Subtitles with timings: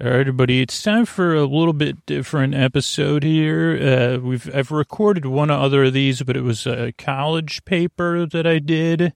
[0.00, 3.78] All right, everybody, it's time for a little bit different episode here.
[3.78, 8.46] Uh, we've I've recorded one other of these, but it was a college paper that
[8.46, 9.12] I did.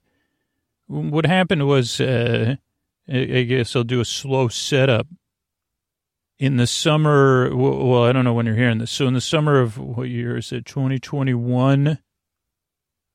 [0.86, 2.56] What happened was, uh,
[3.08, 5.08] I guess I'll do a slow setup.
[6.38, 8.90] In the summer, well, I don't know when you're hearing this.
[8.90, 10.66] So in the summer of what year is it?
[10.66, 11.98] 2021.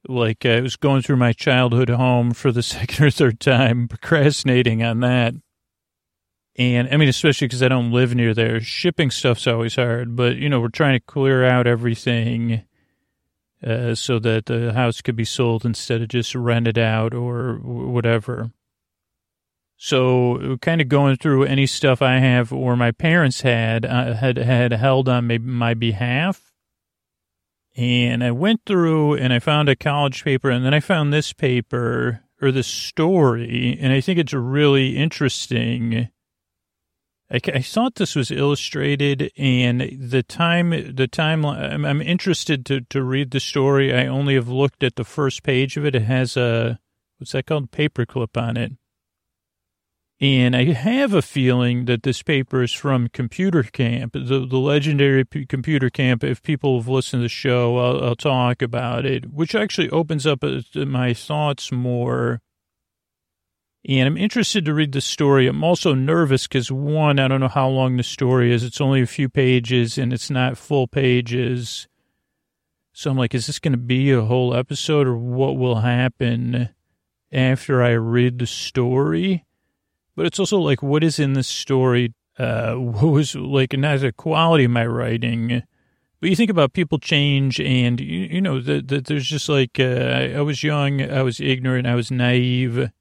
[0.07, 4.83] Like I was going through my childhood home for the second or third time, procrastinating
[4.83, 5.35] on that.
[6.57, 8.59] And I mean, especially because I don't live near there.
[8.59, 12.63] Shipping stuff's always hard, but you know, we're trying to clear out everything
[13.65, 18.51] uh, so that the house could be sold instead of just rented out or whatever.
[19.77, 24.37] So, kind of going through any stuff I have or my parents had uh, had
[24.37, 26.53] had held on my, my behalf,
[27.75, 31.33] and I went through and I found a college paper, and then I found this
[31.33, 36.09] paper or this story, and I think it's really interesting.
[37.31, 43.01] I, thought this was illustrated, and the time, the time, I'm, I'm interested to, to
[43.01, 43.93] read the story.
[43.93, 45.95] I only have looked at the first page of it.
[45.95, 46.79] It has a,
[47.17, 47.71] what's that called?
[47.71, 48.73] Paperclip on it.
[50.19, 55.25] And I have a feeling that this paper is from Computer Camp, the, the legendary
[55.25, 56.23] P- Computer Camp.
[56.23, 60.27] If people have listened to the show, I'll, I'll talk about it, which actually opens
[60.27, 62.41] up uh, my thoughts more
[63.87, 65.47] and I'm interested to read the story.
[65.47, 68.63] I'm also nervous because, one, I don't know how long the story is.
[68.63, 71.87] It's only a few pages and it's not full pages.
[72.93, 76.69] So I'm like, is this going to be a whole episode or what will happen
[77.31, 79.45] after I read the story?
[80.15, 82.13] But it's also like, what is in the story?
[82.37, 85.63] Uh, what was like, not the quality of my writing,
[86.19, 89.79] but you think about people change and, you, you know, that the, there's just like,
[89.79, 92.91] uh, I, I was young, I was ignorant, I was naive.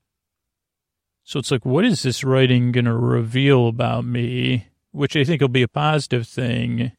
[1.25, 4.69] So it's like, what is this writing going to reveal about me?
[4.93, 6.93] Which I think will be a positive thing.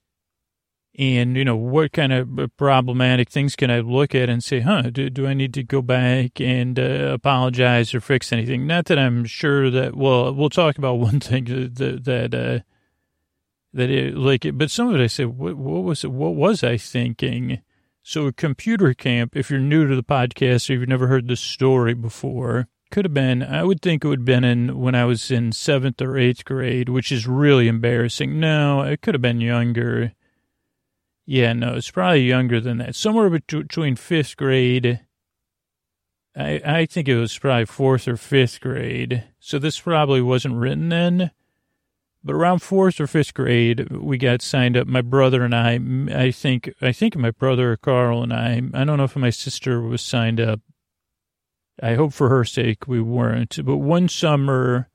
[0.97, 4.83] And, you know, what kind of problematic things can I look at and say, huh,
[4.83, 8.68] do, do I need to go back and uh, apologize or fix anything?
[8.68, 12.59] Not that I'm sure that, well, we'll talk about one thing that, that, uh,
[13.74, 16.12] that it, like, but some of it I said, what, what was it?
[16.12, 17.62] What was I thinking?
[18.03, 21.40] So a computer camp, if you're new to the podcast or you've never heard this
[21.40, 25.06] story before, could have been, I would think it would have been in when I
[25.06, 28.40] was in seventh or eighth grade, which is really embarrassing.
[28.40, 30.13] No, it could have been younger.
[31.25, 32.96] Yeah, no, it's probably younger than that.
[32.96, 35.00] Somewhere between fifth grade.
[36.35, 39.24] I, I think it was probably fourth or fifth grade.
[39.40, 41.31] So this probably wasn't written then.
[42.24, 44.88] But around fourth or fifth grade, we got signed up.
[44.88, 45.80] My brother and I,
[46.13, 49.81] I think, I think my brother Carl and I, I don't know if my sister
[49.81, 50.59] was signed up.
[51.81, 53.58] I hope for her sake we weren't.
[53.66, 54.90] But one summer,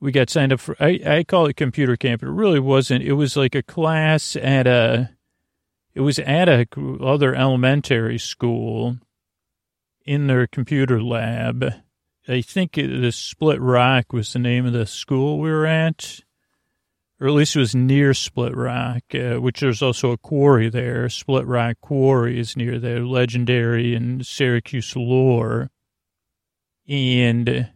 [0.00, 2.22] we got signed up for, I, I call it computer camp.
[2.22, 3.04] It really wasn't.
[3.04, 5.10] It was like a class at a,
[5.94, 6.66] it was at a
[7.02, 8.96] other elementary school
[10.04, 11.64] in their computer lab.
[12.26, 16.20] I think the Split Rock was the name of the school we were at,
[17.20, 21.08] or at least it was near Split Rock, uh, which there's also a quarry there.
[21.08, 25.70] Split Rock Quarry is near there, legendary in Syracuse lore.
[26.88, 27.70] And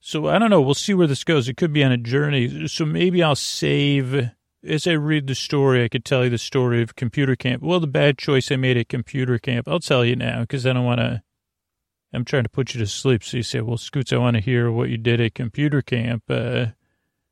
[0.00, 0.60] so I don't know.
[0.60, 1.48] We'll see where this goes.
[1.48, 2.68] It could be on a journey.
[2.68, 4.30] So maybe I'll save,
[4.64, 7.62] as I read the story, I could tell you the story of computer camp.
[7.62, 10.72] Well, the bad choice I made at computer camp, I'll tell you now because I
[10.72, 11.22] don't want to
[12.12, 13.22] I'm trying to put you to sleep.
[13.22, 16.24] So you say, well, Scoots, I want to hear what you did at computer camp.
[16.28, 16.66] Uh,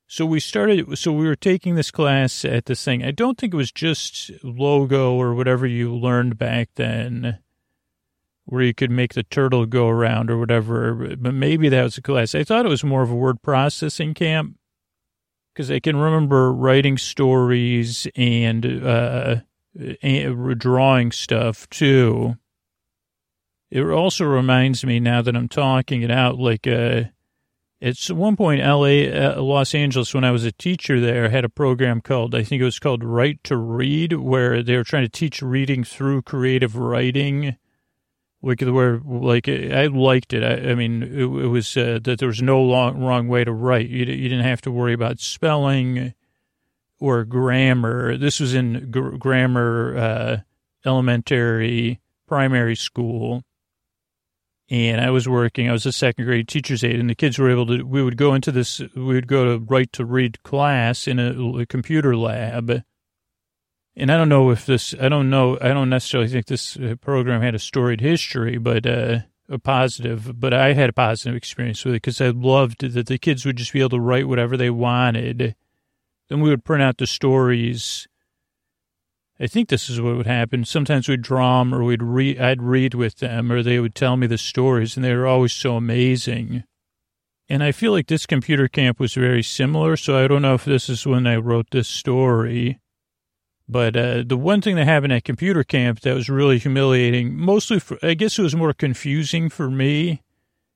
[0.06, 3.04] so we started, so we were taking this class at this thing.
[3.04, 7.38] I don't think it was just logo or whatever you learned back then
[8.48, 12.02] where you could make the turtle go around or whatever, but maybe that was a
[12.02, 12.34] class.
[12.34, 14.56] I thought it was more of a word processing camp
[15.52, 19.36] because I can remember writing stories and, uh,
[20.02, 22.36] and drawing stuff too.
[23.70, 27.02] It also reminds me now that I'm talking it out, like, uh,
[27.82, 31.50] it's one point LA, uh, Los Angeles, when I was a teacher there, had a
[31.50, 35.10] program called, I think it was called Write to Read, where they were trying to
[35.10, 37.56] teach reading through creative writing.
[38.40, 40.44] Like, where, like, I liked it.
[40.44, 43.52] I, I mean, it, it was, uh, that there was no long, wrong way to
[43.52, 43.88] write.
[43.88, 46.14] You, you didn't have to worry about spelling
[47.00, 48.16] or grammar.
[48.16, 50.36] This was in gr- grammar, uh,
[50.86, 53.42] elementary, primary school
[54.70, 55.68] and I was working.
[55.68, 57.82] I was a second grade teacher's aide, and the kids were able to.
[57.82, 58.80] We would go into this.
[58.94, 62.82] We would go to write to read class in a, a, computer lab.
[64.00, 64.94] And I don't know if this.
[65.00, 65.58] I don't know.
[65.60, 70.38] I don't necessarily think this uh, program had a storied history, but uh, a positive.
[70.38, 73.56] But I had a positive experience with it because I loved that the kids would
[73.56, 75.56] just be able to write whatever they wanted,
[76.28, 78.06] then we would print out the stories.
[79.40, 80.64] I think this is what would happen.
[80.64, 84.16] Sometimes we'd draw them or we'd read, I'd read with them or they would tell
[84.16, 86.64] me the stories and they were always so amazing.
[87.48, 89.96] And I feel like this computer camp was very similar.
[89.96, 92.80] So I don't know if this is when I wrote this story.
[93.68, 97.78] But uh, the one thing that happened at computer camp that was really humiliating, mostly
[97.78, 100.22] for, I guess it was more confusing for me.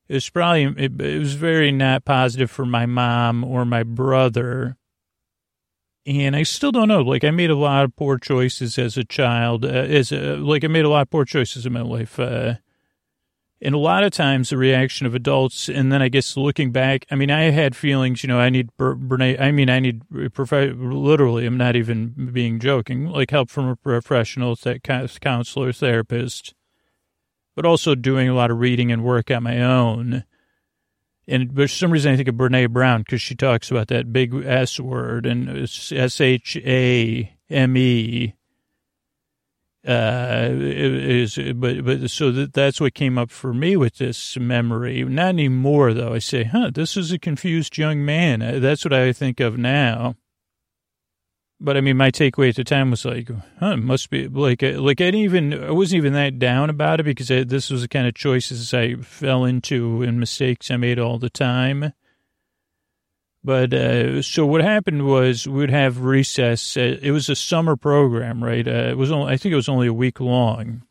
[0.08, 4.76] It was probably, it, it was very not positive for my mom or my brother.
[6.04, 7.00] And I still don't know.
[7.00, 9.64] Like I made a lot of poor choices as a child.
[9.64, 12.20] Uh, as a, like I made a lot of poor choices in my life.
[12.20, 12.56] Uh,
[13.64, 17.06] and a lot of times the reaction of adults, and then I guess looking back,
[17.12, 21.46] I mean, I had feelings, you know, I need Brene, I mean, I need, literally,
[21.46, 26.54] I'm not even being joking, like help from a professional, that counselor, therapist,
[27.54, 30.24] but also doing a lot of reading and work on my own.
[31.28, 34.34] And for some reason, I think of Brene Brown because she talks about that big
[34.44, 38.34] S word and S H A M E
[39.86, 45.02] uh, is, but, but so that, that's what came up for me with this memory.
[45.04, 46.14] Not anymore, though.
[46.14, 48.42] I say, huh, this is a confused young man.
[48.42, 50.14] Uh, that's what I think of now.
[51.60, 53.30] But I mean, my takeaway at the time was like,
[53.60, 56.98] huh, must be like, uh, like I didn't even, I wasn't even that down about
[56.98, 60.76] it because I, this was the kind of choices I fell into and mistakes I
[60.76, 61.92] made all the time.
[63.44, 66.76] But uh, so what happened was we would have recess.
[66.76, 68.66] Uh, it was a summer program, right?
[68.66, 70.82] Uh, it was only, I think it was only a week long,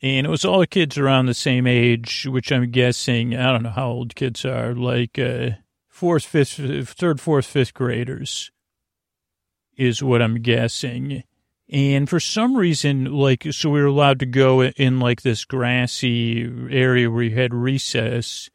[0.00, 3.70] and it was all kids around the same age, which I'm guessing I don't know
[3.70, 5.50] how old kids are, like uh,
[5.88, 8.52] fourth, fifth, third, fourth, fifth graders,
[9.76, 11.24] is what I'm guessing.
[11.68, 16.42] And for some reason, like, so we were allowed to go in like this grassy
[16.70, 18.48] area where you had recess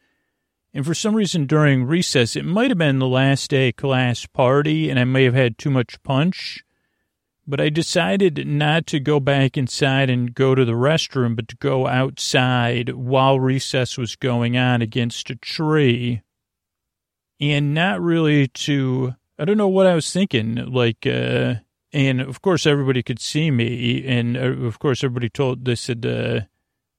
[0.74, 4.90] and for some reason during recess, it might have been the last day class party
[4.90, 6.64] and I may have had too much punch,
[7.46, 11.58] but I decided not to go back inside and go to the restroom, but to
[11.58, 16.22] go outside while recess was going on against a tree
[17.42, 21.56] and not really to, I don't know what I was thinking, like, uh,
[21.92, 24.06] and of course everybody could see me.
[24.08, 26.42] And uh, of course everybody told, they said, uh,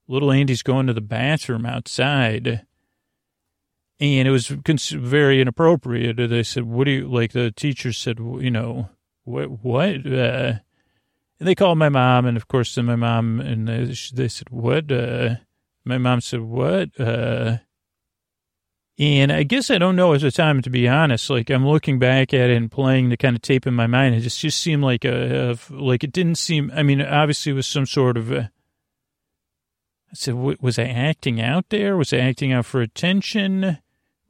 [0.07, 2.67] little Andy's going to the bathroom outside
[3.99, 6.17] and it was very inappropriate.
[6.17, 8.89] They said, "What do you like?" The teacher said, "You know,
[9.23, 9.63] what?
[9.63, 10.59] What?" Uh,
[11.39, 14.49] and they called my mom, and of course, then my mom and they, they said,
[14.49, 15.35] "What?" Uh,
[15.85, 17.57] my mom said, "What?" Uh,
[18.99, 21.29] and I guess I don't know at the time, to be honest.
[21.29, 24.15] Like I'm looking back at it and playing the kind of tape in my mind,
[24.15, 26.71] it just just seemed like a, a like it didn't seem.
[26.73, 28.31] I mean, obviously, it was some sort of.
[28.31, 28.51] A,
[30.13, 31.97] I said, was I acting out there?
[31.97, 33.79] Was I acting out for attention?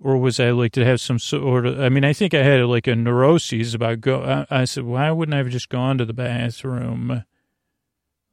[0.04, 1.80] or was I like to have some sort of?
[1.80, 4.22] I mean, I think I had like a neuroses about go.
[4.22, 7.24] I, I said, why wouldn't I have just gone to the bathroom?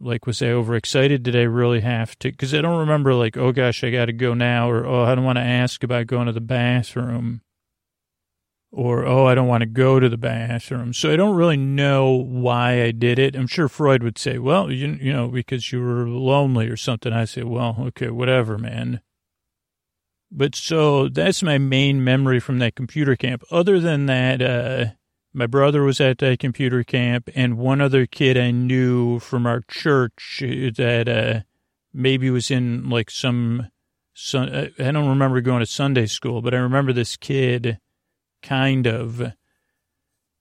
[0.01, 1.23] Like, was I overexcited?
[1.23, 2.31] Did I really have to?
[2.31, 5.15] Because I don't remember like, oh gosh, I got to go now, or oh, I
[5.15, 7.43] don't want to ask about going to the bathroom,
[8.73, 10.93] or oh, I don't want to go to the bathroom.
[10.93, 13.35] So I don't really know why I did it.
[13.35, 17.13] I'm sure Freud would say, well, you you know, because you were lonely or something.
[17.13, 19.01] I say, well, okay, whatever, man.
[20.31, 23.43] But so that's my main memory from that computer camp.
[23.51, 24.93] Other than that, uh,
[25.33, 29.63] my brother was at that computer camp, and one other kid I knew from our
[29.69, 31.41] church that uh,
[31.93, 33.69] maybe was in like some.
[34.15, 37.81] some uh, I don't remember going to Sunday school, but I remember this kid,
[38.43, 39.21] kind of.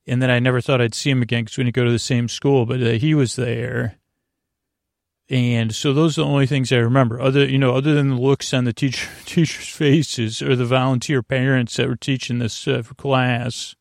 [0.08, 2.00] And then I never thought I'd see him again because we didn't go to the
[2.00, 4.00] same school, but uh, he was there.
[5.30, 7.22] And so those are the only things I remember.
[7.22, 11.22] Other, you know, other than the looks on the teacher teachers' faces or the volunteer
[11.22, 13.76] parents that were teaching this uh, class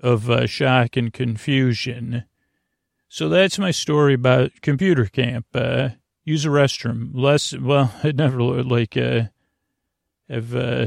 [0.00, 2.24] of uh, shock and confusion.
[3.08, 5.46] So that's my story about computer camp.
[5.54, 5.90] Uh,
[6.24, 7.10] use a restroom.
[7.14, 8.96] Less, well, I never like.
[8.96, 10.86] I've uh,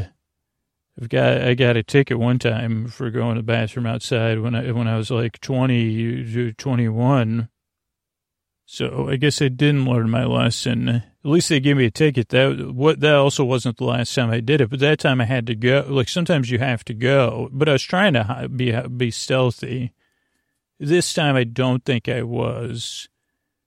[1.02, 4.56] I've got I got a ticket one time for going to the bathroom outside when
[4.56, 7.50] I when I was like 20, 21
[8.66, 10.90] so I guess I didn't learn my lesson.
[10.90, 12.30] At least they gave me a ticket.
[12.30, 15.26] That what that also wasn't the last time I did it, but that time I
[15.26, 15.86] had to go.
[15.88, 19.94] Like sometimes you have to go, but I was trying to be be stealthy.
[20.80, 23.10] This time I don't think I was.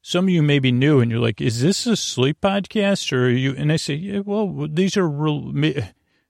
[0.02, 3.28] Some of you may be new and you're like, "Is this a sleep podcast?" Or
[3.28, 3.54] you?
[3.56, 5.52] And I say, "Yeah, well, these are real."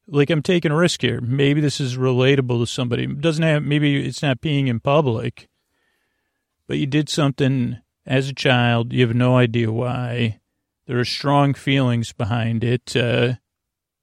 [0.08, 1.20] Like I'm taking a risk here.
[1.20, 3.06] Maybe this is relatable to somebody.
[3.06, 5.48] Doesn't have maybe it's not peeing in public,
[6.68, 8.92] but you did something as a child.
[8.92, 10.40] You have no idea why.
[10.86, 12.94] There are strong feelings behind it.
[12.94, 13.34] Uh,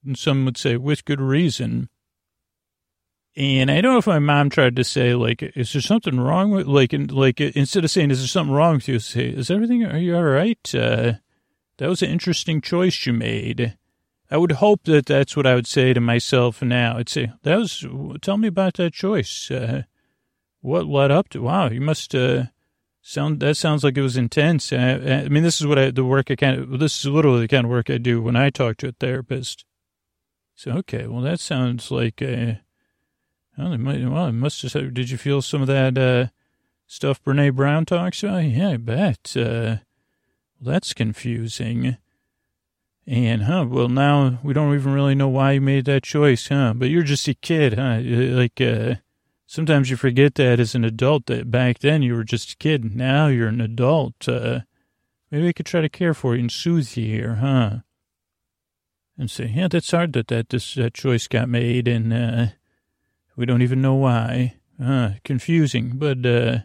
[0.05, 1.89] and some would say with good reason.
[3.35, 6.51] And I don't know if my mom tried to say, like, is there something wrong
[6.51, 9.49] with, like, in, like instead of saying, is there something wrong with you, say, is
[9.49, 10.75] everything, are you all right?
[10.75, 11.13] Uh,
[11.77, 13.75] that was an interesting choice you made.
[14.33, 16.97] I would hope that that's what I would say to myself now.
[16.97, 17.85] I'd say, that was,
[18.19, 19.51] tell me about that choice.
[19.51, 19.83] Uh,
[20.61, 22.45] what led up to, wow, you must, uh,
[23.03, 24.73] sound, that sounds like it was intense.
[24.73, 27.41] I, I mean, this is what I, the work I kind of, this is literally
[27.41, 29.65] the kind of work I do when I talk to a therapist.
[30.55, 32.53] So, okay, well, that sounds like, uh,
[33.55, 36.29] well, it might, well, it must have, did you feel some of that, uh,
[36.87, 38.45] stuff Brene Brown talks about?
[38.45, 39.37] Yeah, I bet.
[39.37, 39.77] Uh,
[40.59, 41.97] well, that's confusing.
[43.05, 46.73] And, huh, well, now we don't even really know why you made that choice, huh?
[46.73, 47.99] But you're just a kid, huh?
[48.01, 48.95] Like, uh,
[49.45, 52.95] sometimes you forget that as an adult, that back then you were just a kid.
[52.95, 54.27] Now you're an adult.
[54.27, 54.61] Uh,
[55.29, 57.79] maybe I could try to care for you and soothe you here, huh?
[59.17, 62.45] And say, yeah, that's hard that that, this, that choice got made, and, uh,
[63.35, 64.55] we don't even know why.
[64.81, 66.59] Uh, confusing, but, uh,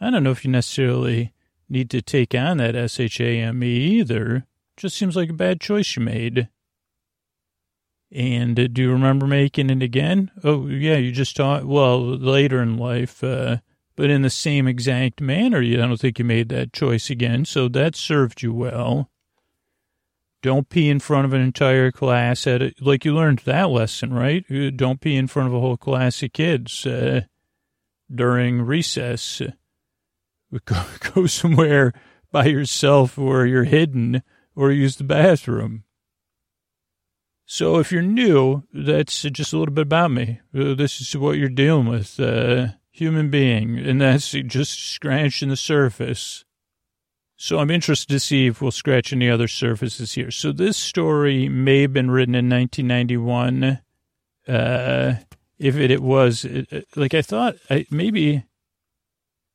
[0.00, 1.32] I don't know if you necessarily
[1.68, 4.46] need to take on that S-H-A-M-E either.
[4.76, 6.48] Just seems like a bad choice you made.
[8.12, 10.30] And uh, do you remember making it again?
[10.44, 13.58] Oh, yeah, you just taught, well, later in life, uh,
[13.96, 15.58] but in the same exact manner.
[15.58, 19.10] I don't think you made that choice again, so that served you well.
[20.42, 22.80] Don't pee in front of an entire class at.
[22.80, 24.44] Like you learned that lesson, right?
[24.76, 27.22] Don't pee in front of a whole class of kids uh,
[28.14, 29.42] during recess.
[30.64, 30.82] Go,
[31.14, 31.92] go somewhere
[32.30, 34.22] by yourself where you're hidden
[34.56, 35.84] or use the bathroom.
[37.44, 40.40] So if you're new, that's just a little bit about me.
[40.52, 45.56] Uh, this is what you're dealing with, uh, human being, and that's just scratching the
[45.56, 46.44] surface.
[47.36, 50.30] So I'm interested to see if we'll scratch any other surfaces here.
[50.30, 53.80] So this story may have been written in 1991.
[54.48, 55.14] Uh,
[55.58, 58.44] if it, it was, it, like I thought, I, maybe,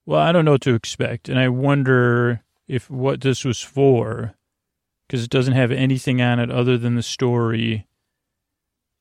[0.05, 1.27] well, I don't know what to expect.
[1.27, 4.36] And I wonder if what this was for
[5.12, 7.86] because it doesn't have anything on it other than the story.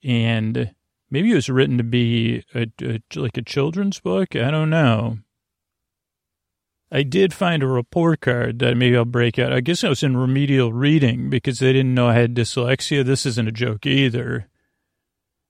[0.03, 0.75] And
[1.09, 4.35] maybe it was written to be a, a, like a children's book.
[4.35, 5.19] I don't know.
[6.91, 9.53] I did find a report card that maybe I'll break out.
[9.53, 13.05] I guess I was in remedial reading because they didn't know I had dyslexia.
[13.05, 14.49] This isn't a joke either.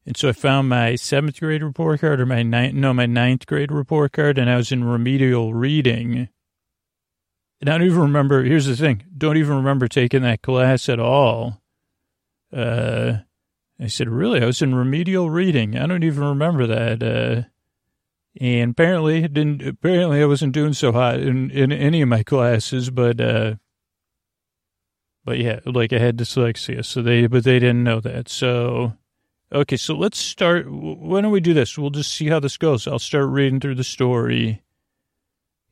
[0.04, 3.46] And so I found my seventh grade report card or my ninth, no, my ninth
[3.46, 6.28] grade report card, and I was in remedial reading.
[7.62, 8.42] I don't even remember.
[8.42, 11.60] Here's the thing: don't even remember taking that class at all.
[12.52, 13.18] Uh,
[13.80, 14.42] I said, really?
[14.42, 15.76] I was in remedial reading.
[15.76, 17.02] I don't even remember that.
[17.02, 17.48] Uh,
[18.38, 19.66] and apparently, didn't.
[19.66, 22.90] Apparently, I wasn't doing so hot in in any of my classes.
[22.90, 23.54] But uh,
[25.24, 28.28] but yeah, like I had dyslexia, so they but they didn't know that.
[28.28, 28.94] So
[29.52, 30.70] okay, so let's start.
[30.70, 31.76] Why don't we do this?
[31.76, 32.86] We'll just see how this goes.
[32.86, 34.62] I'll start reading through the story,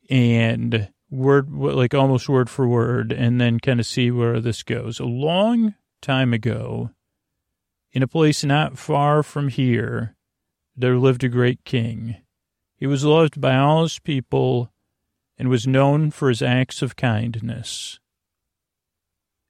[0.09, 4.99] and word, like almost word for word, and then kind of see where this goes.
[4.99, 6.91] A long time ago,
[7.91, 10.15] in a place not far from here,
[10.75, 12.17] there lived a great king.
[12.75, 14.71] He was loved by all his people
[15.37, 17.99] and was known for his acts of kindness.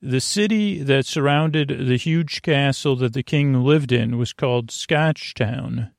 [0.02, 5.92] The city that surrounded the huge castle that the king lived in was called Scotchtown.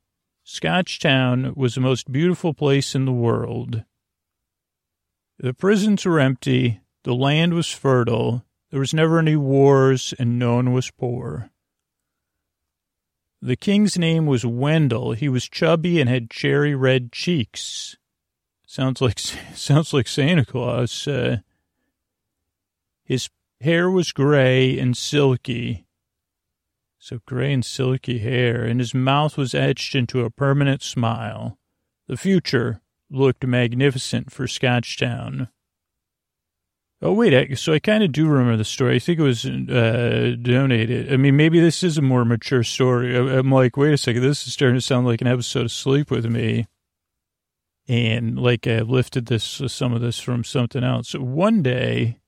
[0.45, 3.85] Scotchtown was the most beautiful place in the world.
[5.43, 10.57] The prisons were empty, the land was fertile, there was never any wars, and no
[10.57, 11.49] one was poor.
[13.41, 15.13] The king's name was Wendell.
[15.13, 17.97] He was chubby and had cherry red cheeks.
[18.67, 19.19] Sounds like
[19.55, 21.09] sounds like Santa Claus.
[21.09, 21.39] Uh,
[23.03, 23.31] his
[23.63, 25.87] hair was gray and silky.
[26.99, 31.57] So gray and silky hair, and his mouth was etched into a permanent smile.
[32.09, 35.49] The future looked magnificent for Scotchtown.
[37.03, 38.97] Oh, wait, so I kind of do remember the story.
[38.97, 41.11] I think it was uh, donated.
[41.11, 43.17] I mean, maybe this is a more mature story.
[43.17, 46.11] I'm like, wait a second, this is starting to sound like an episode of Sleep
[46.11, 46.67] With Me.
[47.89, 51.15] And like I lifted this, some of this from something else.
[51.15, 52.19] One day,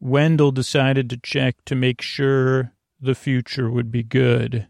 [0.00, 4.68] Wendell decided to check to make sure the future would be good.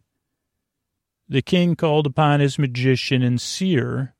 [1.28, 4.14] The king called upon his magician and seer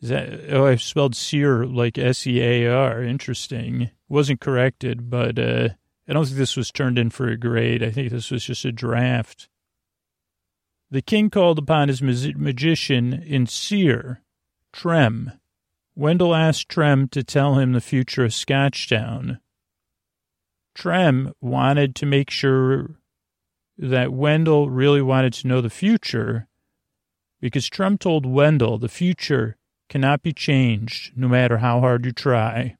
[0.00, 3.02] is that, oh, I spelled sear like S E A R.
[3.02, 3.90] Interesting.
[4.08, 5.70] Wasn't corrected, but uh,
[6.08, 7.82] I don't think this was turned in for a grade.
[7.82, 9.48] I think this was just a draft.
[10.90, 14.22] The king called upon his magician in seer,
[14.72, 15.32] Trem.
[15.94, 19.40] Wendell asked Trem to tell him the future of Scotchtown.
[20.74, 22.94] Trem wanted to make sure
[23.76, 26.48] that Wendell really wanted to know the future
[27.40, 29.56] because Trem told Wendell the future
[29.88, 32.76] cannot be changed no matter how hard you try.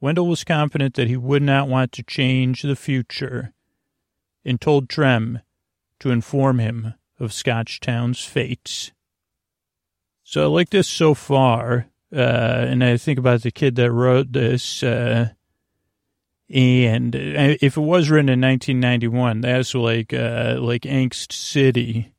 [0.00, 3.52] Wendell was confident that he would not want to change the future
[4.44, 5.40] and told Trem
[6.00, 8.92] to inform him of Scotchtown's fate.
[10.22, 12.18] So I like this so far, uh,
[12.68, 15.30] and I think about the kid that wrote this, uh,
[16.48, 22.12] and uh, if it was written in 1991, that's like uh, like Angst City.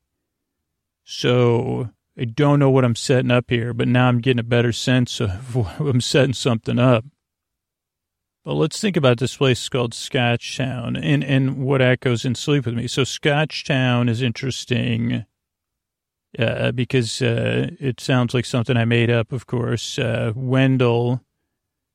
[1.03, 1.89] So
[2.19, 5.19] I don't know what I'm setting up here, but now I'm getting a better sense
[5.19, 7.05] of what I'm setting something up.
[8.43, 12.75] But let's think about this place called Scotchtown and, and what echoes in Sleep With
[12.75, 12.87] Me.
[12.87, 15.25] So Scotchtown is interesting
[16.39, 19.99] uh, because uh, it sounds like something I made up, of course.
[19.99, 21.21] Uh, Wendell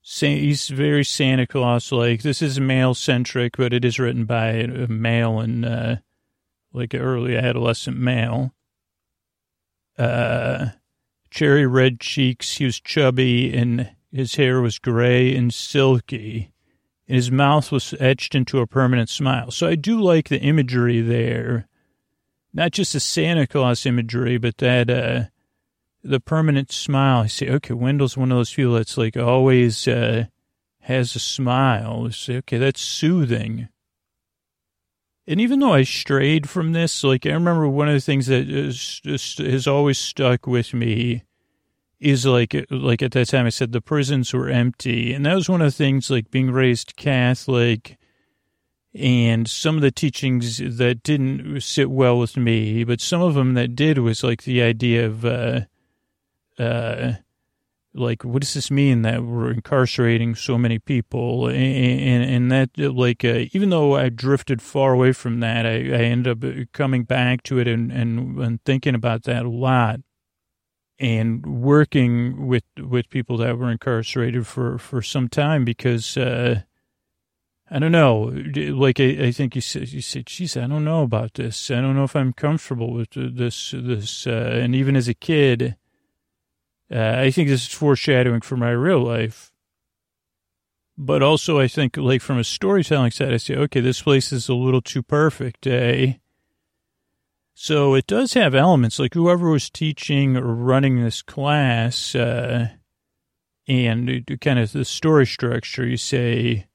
[0.03, 2.23] he's very Santa Claus like.
[2.23, 5.97] This is male centric, but it is written by a male and uh,
[6.73, 8.53] like an early adolescent male.
[9.99, 10.69] Uh,
[11.31, 12.57] cherry red cheeks.
[12.57, 16.53] He was chubby and his hair was gray and silky.
[17.09, 19.51] And his mouth was etched into a permanent smile.
[19.51, 21.67] So I do like the imagery there.
[22.53, 25.25] Not just the Santa Claus imagery, but that uh,
[26.05, 27.23] the permanent smile.
[27.23, 30.27] I say, okay, Wendell's one of those people that's like always uh,
[30.81, 32.05] has a smile.
[32.07, 33.69] I say, okay, that's soothing.
[35.27, 38.49] And even though I strayed from this, like I remember one of the things that
[38.49, 41.23] is, just, has always stuck with me
[42.01, 45.49] is like like at that time I said the prisons were empty, and that was
[45.49, 47.97] one of the things like being raised Catholic
[48.95, 53.55] and some of the teachings that didn't sit well with me, but some of them
[53.55, 55.61] that did was like the idea of uh,
[56.59, 57.15] uh,
[57.95, 61.47] like, what does this mean that we're incarcerating so many people?
[61.47, 65.75] And, and, and that, like, uh, even though I drifted far away from that, I,
[65.75, 70.01] I ended up coming back to it and, and, and thinking about that a lot
[70.99, 76.63] and working with, with people that were incarcerated for, for some time because, uh,
[77.71, 78.31] I don't know.
[78.55, 81.71] Like I, I, think you said, you said, "Geez, I don't know about this.
[81.71, 85.77] I don't know if I'm comfortable with this." This, uh, and even as a kid,
[86.93, 89.53] uh, I think this is foreshadowing for my real life.
[90.99, 94.49] But also, I think, like from a storytelling side, I say, okay, this place is
[94.49, 96.15] a little too perfect, eh?
[97.55, 102.69] So it does have elements like whoever was teaching or running this class, uh,
[103.69, 106.67] and kind of the story structure, you say,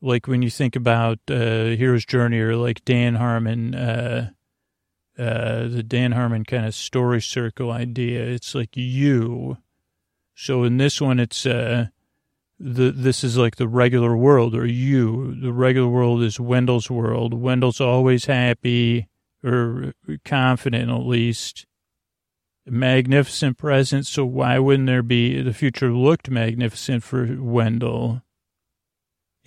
[0.00, 4.30] like when you think about uh, Hero's Journey or like Dan Harmon, uh,
[5.18, 8.22] uh, the Dan Harmon kind of story circle idea.
[8.22, 9.58] It's like you.
[10.34, 11.86] So in this one, it's uh,
[12.60, 15.34] the this is like the regular world or you.
[15.40, 17.34] The regular world is Wendell's world.
[17.34, 19.08] Wendell's always happy
[19.42, 21.66] or confident at least.
[22.64, 24.06] Magnificent present.
[24.06, 28.22] So why wouldn't there be the future looked magnificent for Wendell?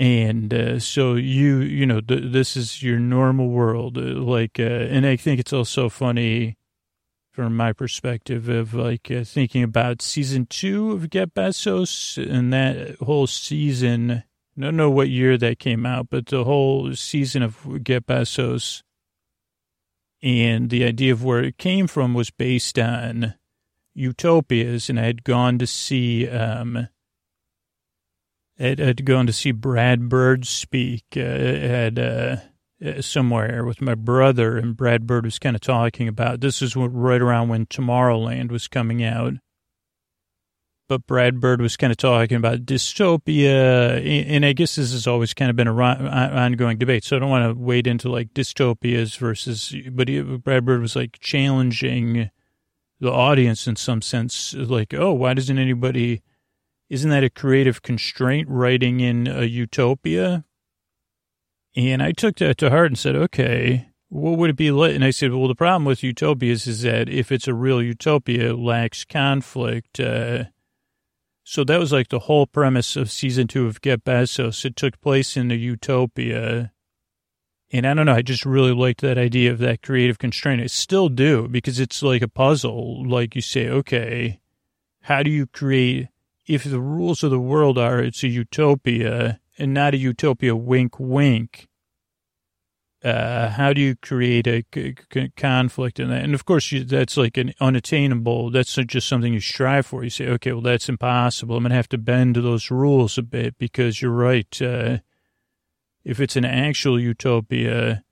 [0.01, 3.99] And uh, so you, you know, th- this is your normal world.
[3.99, 6.57] Uh, like, uh, and I think it's also funny
[7.31, 12.95] from my perspective of like uh, thinking about season two of Get Bezos and that
[12.97, 14.23] whole season.
[14.57, 18.81] I don't know what year that came out, but the whole season of Get Bezos
[20.23, 23.35] and the idea of where it came from was based on
[23.93, 24.89] utopias.
[24.89, 26.87] And I had gone to see, um,
[28.61, 32.37] had, had gone to see Brad Bird speak uh, at uh,
[33.01, 37.21] somewhere with my brother, and Brad Bird was kind of talking about this is right
[37.21, 39.33] around when Tomorrowland was coming out.
[40.87, 45.33] But Brad Bird was kind of talking about dystopia, and I guess this has always
[45.33, 47.05] kind of been an ongoing debate.
[47.05, 50.95] So I don't want to wade into like dystopias versus, but he, Brad Bird was
[50.95, 52.29] like challenging
[52.99, 56.21] the audience in some sense, like, oh, why doesn't anybody
[56.91, 60.43] isn't that a creative constraint writing in a utopia?
[61.73, 64.93] And I took that to heart and said, okay, what would it be like?
[64.93, 68.49] And I said, well, the problem with utopias is that if it's a real utopia,
[68.49, 70.01] it lacks conflict.
[70.01, 70.45] Uh,
[71.45, 74.65] so that was like the whole premise of season two of Get Bezos.
[74.65, 76.73] It took place in a utopia.
[77.71, 80.61] And I don't know, I just really liked that idea of that creative constraint.
[80.61, 83.07] I still do because it's like a puzzle.
[83.07, 84.41] Like you say, okay,
[85.03, 86.09] how do you create
[86.51, 90.99] if the rules of the world are it's a utopia and not a utopia wink
[90.99, 91.69] wink,
[93.05, 96.23] uh, how do you create a c- c- conflict in that?
[96.23, 98.51] And of course, you, that's like an unattainable.
[98.51, 100.03] That's just something you strive for.
[100.03, 101.55] You say, okay, well, that's impossible.
[101.55, 104.61] I'm to have to bend those rules a bit because you're right.
[104.61, 104.97] Uh,
[106.03, 108.03] if it's an actual utopia,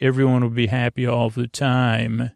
[0.00, 2.30] everyone will be happy all the time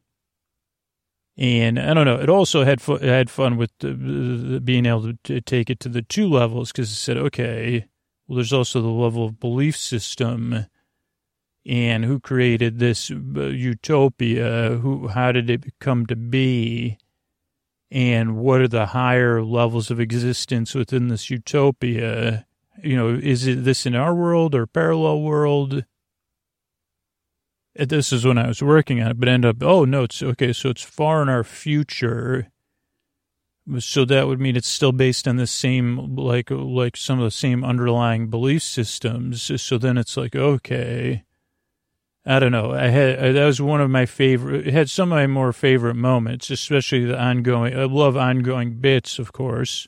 [1.38, 2.18] And I don't know.
[2.18, 5.88] It also had fu- had fun with the, being able to, to take it to
[5.88, 7.86] the two levels because it said, okay,
[8.26, 10.66] well, there's also the level of belief system
[11.66, 14.78] and who created this uh, utopia?
[14.80, 16.96] Who, how did it come to be?
[17.90, 22.46] And what are the higher levels of existence within this utopia?
[22.82, 25.84] You know, is it this in our world or parallel world?
[27.78, 30.52] This is when I was working on it, but end up, oh no, it's okay.
[30.52, 32.48] So it's far in our future.
[33.78, 37.30] So that would mean it's still based on the same, like, like some of the
[37.32, 39.60] same underlying belief systems.
[39.60, 41.24] So then it's like, okay,
[42.28, 42.72] I don't know.
[42.72, 44.66] I had uh, that was one of my favorite.
[44.66, 47.78] It had some of my more favorite moments, especially the ongoing.
[47.78, 49.86] I love ongoing bits, of course,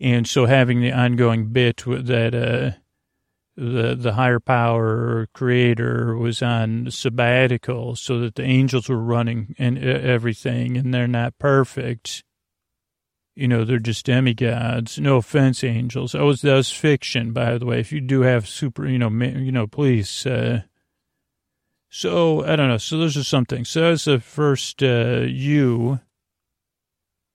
[0.00, 2.72] and so having the ongoing bit with that uh,
[3.56, 9.78] the the higher power creator was on sabbatical, so that the angels were running and
[9.78, 12.24] everything, and they're not perfect.
[13.34, 14.98] You know, they're just demigods.
[14.98, 16.12] No offense, angels.
[16.12, 17.80] That was that was fiction, by the way.
[17.80, 20.26] If you do have super, you know, you know, please.
[20.26, 20.62] Uh,
[21.88, 22.78] so I don't know.
[22.78, 23.64] So those are something.
[23.64, 25.26] So that's the first uh.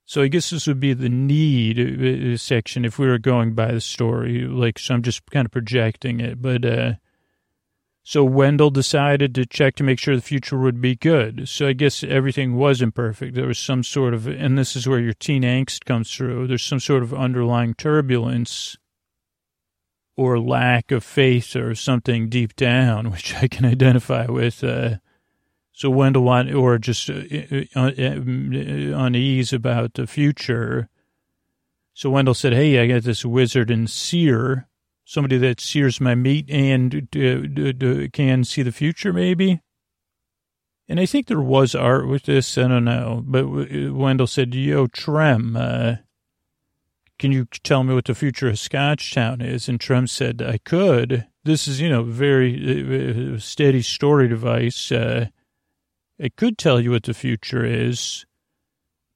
[0.08, 3.54] So I guess this would be the need uh, uh, section if we were going
[3.54, 4.48] by the story.
[4.48, 6.42] Like, so I'm just kind of projecting it.
[6.42, 6.94] But uh,
[8.04, 11.50] so Wendell decided to check to make sure the future would be good.
[11.50, 13.36] So I guess everything wasn't perfect.
[13.36, 16.48] There was some sort of, and this is where your teen angst comes through.
[16.48, 18.78] There's some sort of underlying turbulence
[20.16, 24.64] or lack of faith or something deep down, which I can identify with.
[24.64, 25.00] Uh,
[25.78, 27.22] so Wendell want, or just uh,
[27.76, 30.90] uh, uh, unease about the future.
[31.94, 34.68] So Wendell said, "Hey, I got this wizard and seer,
[35.06, 39.62] somebody that sears my meat and can see the future, maybe."
[40.90, 42.58] And I think there was art with this.
[42.58, 45.98] I don't know, but Wendell said, "Yo, Trem." Uh,
[47.20, 49.70] can you tell me what the future of Scotchtown is?
[49.70, 51.28] And Trem said, I could.
[51.44, 54.92] This is, you know, very uh, steady story device.
[54.92, 55.28] Uh,
[56.18, 58.26] it could tell you what the future is,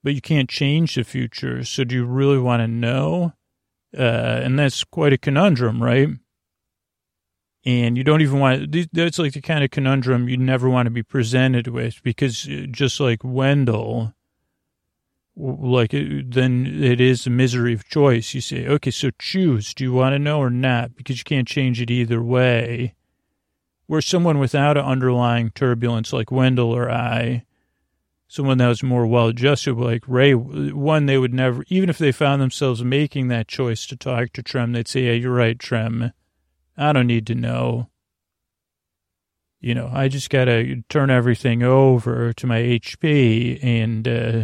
[0.03, 1.63] but you can't change the future.
[1.63, 3.33] So do you really want to know?
[3.97, 6.09] Uh, and that's quite a conundrum, right?
[7.63, 10.91] And you don't even want, that's like the kind of conundrum you never want to
[10.91, 14.15] be presented with because uh, just like Wendell,
[15.35, 18.33] like then it is a misery of choice.
[18.33, 19.73] You say, okay, so choose.
[19.73, 20.95] Do you want to know or not?
[20.95, 22.95] Because you can't change it either way.
[23.91, 27.43] Where someone without an underlying turbulence, like Wendell or I,
[28.29, 32.13] someone that was more well adjusted, like Ray, one, they would never, even if they
[32.13, 36.13] found themselves making that choice to talk to Trem, they'd say, yeah, you're right, Trem.
[36.77, 37.89] I don't need to know.
[39.59, 44.43] You know, I just got to turn everything over to my HP and, uh,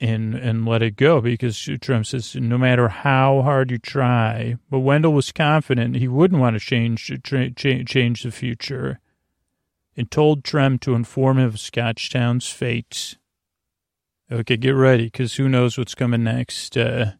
[0.00, 4.56] and and let it go because Trem says no matter how hard you try.
[4.70, 9.00] But Wendell was confident he wouldn't want to change tra- change the future,
[9.96, 13.16] and told Trem to inform him of Scotchtown's fate.
[14.30, 16.76] Okay, get ready because who knows what's coming next.
[16.76, 17.12] Uh,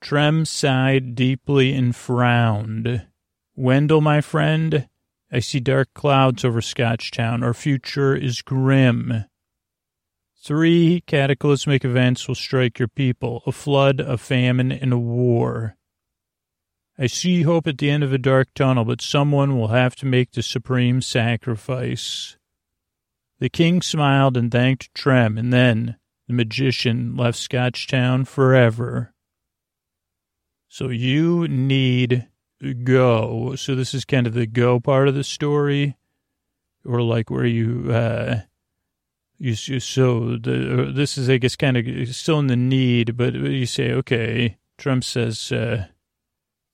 [0.00, 3.06] Trem sighed deeply and frowned.
[3.54, 4.88] Wendell, my friend,
[5.30, 7.42] I see dark clouds over Scotchtown.
[7.42, 9.24] Our future is grim.
[10.42, 15.76] Three cataclysmic events will strike your people a flood, a famine, and a war.
[16.98, 20.06] I see hope at the end of a dark tunnel, but someone will have to
[20.06, 22.38] make the supreme sacrifice.
[23.38, 29.12] The king smiled and thanked Trem, and then the magician left Scotchtown forever.
[30.68, 32.28] So you need
[32.82, 33.56] go.
[33.56, 35.96] So this is kind of the go part of the story,
[36.82, 38.40] or like where you uh,
[39.40, 43.34] you, so the, uh, this is, I guess, kind of still in the need, but
[43.34, 45.86] you say, okay, Trem says, uh,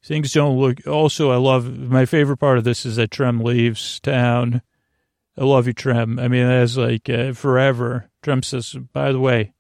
[0.05, 4.01] things don't look, also, I love, my favorite part of this is that Trem leaves
[4.01, 4.63] town.
[5.39, 6.19] I love you, Trem.
[6.19, 8.11] I mean, that's like uh, forever.
[8.23, 9.53] Trump says, by the way,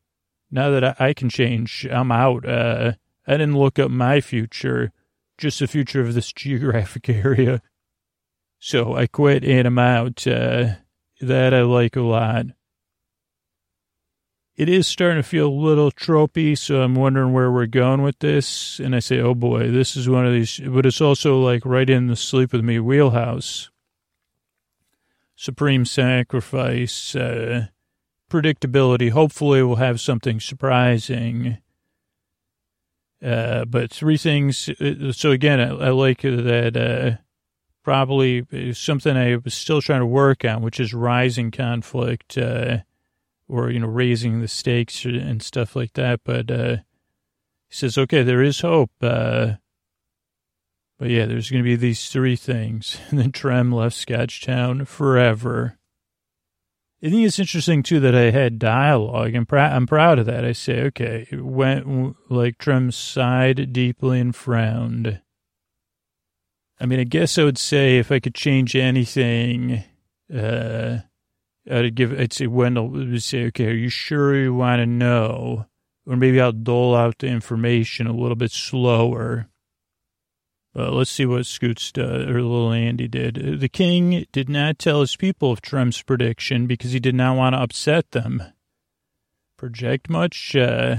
[0.51, 2.45] now that I, I can change, I'm out.
[2.45, 2.92] Uh,
[3.27, 4.90] I didn't look up my future,
[5.38, 7.62] just the future of this geographic area.
[8.59, 10.27] So I quit and I'm out.
[10.27, 10.75] Uh,
[11.21, 12.47] that I like a lot
[14.57, 18.19] it is starting to feel a little tropey, so I'm wondering where we're going with
[18.21, 18.81] this.
[18.81, 21.88] And I say, oh boy, this is one of these, but it's also like right
[21.88, 23.71] in the sleep with me wheelhouse.
[25.35, 27.66] Supreme sacrifice, uh,
[28.31, 29.11] predictability.
[29.11, 31.59] Hopefully, we'll have something surprising.
[33.23, 34.71] Uh, but three things.
[34.81, 36.77] Uh, so again, I, I like that.
[36.77, 37.23] Uh,
[37.83, 42.38] probably something I was still trying to work on, which is rising conflict.
[42.38, 42.79] Uh,
[43.49, 46.21] or, you know, raising the stakes and stuff like that.
[46.25, 46.77] But, uh,
[47.69, 48.91] he says, okay, there is hope.
[49.01, 49.55] Uh,
[50.99, 52.99] but yeah, there's going to be these three things.
[53.11, 55.79] And then Trem left Scotchtown forever.
[57.03, 59.35] I think it's interesting too that I had dialogue.
[59.35, 60.45] I'm, pr- I'm proud of that.
[60.45, 65.21] I say, okay, it went like Trem sighed deeply and frowned.
[66.81, 69.85] I mean, I guess I would say if I could change anything,
[70.35, 70.99] uh,
[71.71, 75.67] I'd give, I'd say Wendell would say, okay, are you sure you want to know?
[76.07, 79.49] Or maybe I'll dole out the information a little bit slower.
[80.77, 83.61] Uh, let's see what Scoots uh, or little Andy did.
[83.61, 87.55] The king did not tell his people of Trem's prediction because he did not want
[87.55, 88.43] to upset them.
[89.57, 90.55] Project much?
[90.55, 90.99] Uh,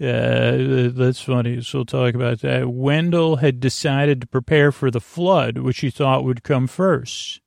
[0.00, 1.60] uh, that's funny.
[1.60, 2.70] So we'll talk about that.
[2.70, 7.40] Wendell had decided to prepare for the flood, which he thought would come first.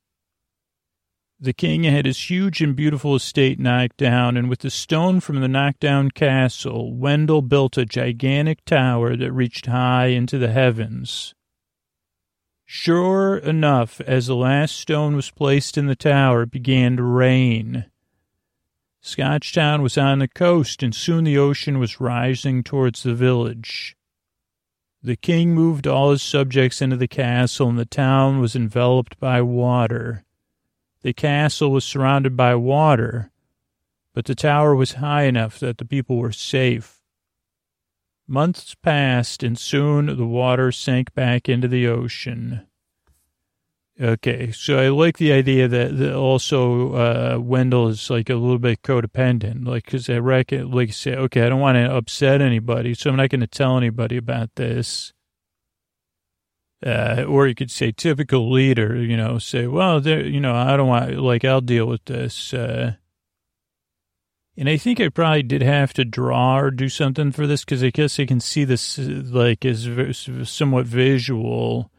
[1.42, 5.40] The king had his huge and beautiful estate knocked down, and with the stone from
[5.40, 11.34] the knocked down castle, Wendell built a gigantic tower that reached high into the heavens.
[12.64, 17.86] Sure enough, as the last stone was placed in the tower, it began to rain.
[19.02, 23.96] Scotchtown was on the coast, and soon the ocean was rising towards the village.
[25.02, 29.42] The king moved all his subjects into the castle, and the town was enveloped by
[29.42, 30.22] water.
[31.02, 33.30] The castle was surrounded by water,
[34.14, 37.00] but the tower was high enough that the people were safe.
[38.28, 42.66] Months passed, and soon the water sank back into the ocean.
[44.00, 48.58] Okay, so I like the idea that, that also uh, Wendell is like a little
[48.58, 52.94] bit codependent, like because I reckon, like say, okay, I don't want to upset anybody,
[52.94, 55.12] so I'm not going to tell anybody about this.
[56.84, 60.76] Uh, or you could say typical leader, you know, say, well, there, you know, I
[60.76, 62.52] don't want, like, I'll deal with this.
[62.52, 62.94] Uh,
[64.56, 67.84] and I think I probably did have to draw or do something for this because
[67.84, 69.88] I guess I can see this, like, as
[70.44, 71.90] somewhat visual.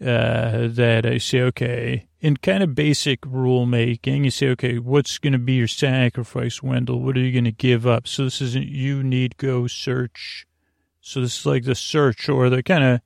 [0.00, 5.18] Uh, that I say, okay, in kind of basic rule making, you say, okay, what's
[5.18, 7.00] going to be your sacrifice, Wendell?
[7.00, 8.08] What are you going to give up?
[8.08, 10.44] So this isn't you need go search.
[11.00, 13.00] So this is like the search or the kind of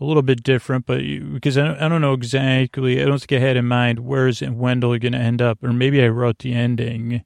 [0.00, 3.18] a little bit different, but you, because I don't, I don't know exactly, I don't
[3.18, 6.08] think I had in mind where is Wendell going to end up, or maybe I
[6.08, 7.24] wrote the ending.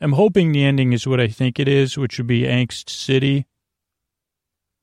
[0.00, 3.46] I'm hoping the ending is what I think it is, which would be Angst City.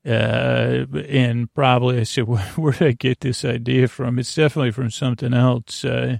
[0.05, 4.19] Uh, and probably I said, where, where did I get this idea from?
[4.19, 5.85] It's definitely from something else.
[5.85, 6.17] Uh,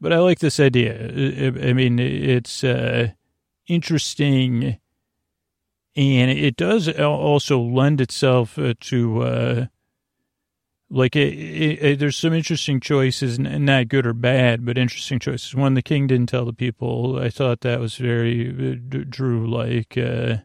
[0.00, 0.94] but I like this idea.
[0.94, 3.08] I, I mean, it's uh,
[3.66, 4.78] interesting,
[5.96, 9.66] and it does also lend itself uh, to uh,
[10.94, 11.34] like it,
[11.82, 15.54] it, there's some interesting choices, not good or bad, but interesting choices.
[15.54, 17.18] One, the king didn't tell the people.
[17.18, 19.98] I thought that was very uh, Drew like.
[19.98, 20.38] Uh,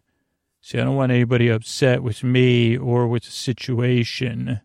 [0.62, 4.62] see, I don't want anybody upset with me or with the situation.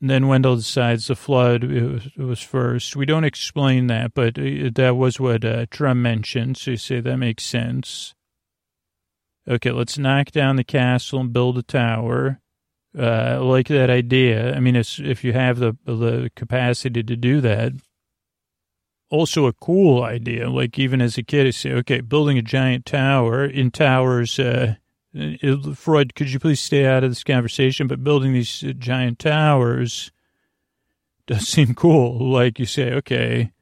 [0.00, 2.96] And then Wendell decides the flood was, was, first.
[2.96, 6.56] We don't explain that, but uh, that was what uh, Trem mentioned.
[6.56, 8.14] So you say that makes sense.
[9.48, 12.40] Okay, let's knock down the castle and build a tower
[12.98, 14.54] uh, like that idea.
[14.54, 17.72] I mean, if you have the the capacity to do that.
[19.08, 20.50] Also, a cool idea.
[20.50, 24.38] Like even as a kid, I say, okay, building a giant tower in towers.
[24.38, 24.74] Uh,
[25.74, 27.86] Freud, could you please stay out of this conversation?
[27.86, 30.10] But building these uh, giant towers
[31.26, 32.30] does seem cool.
[32.30, 33.52] Like you say, okay,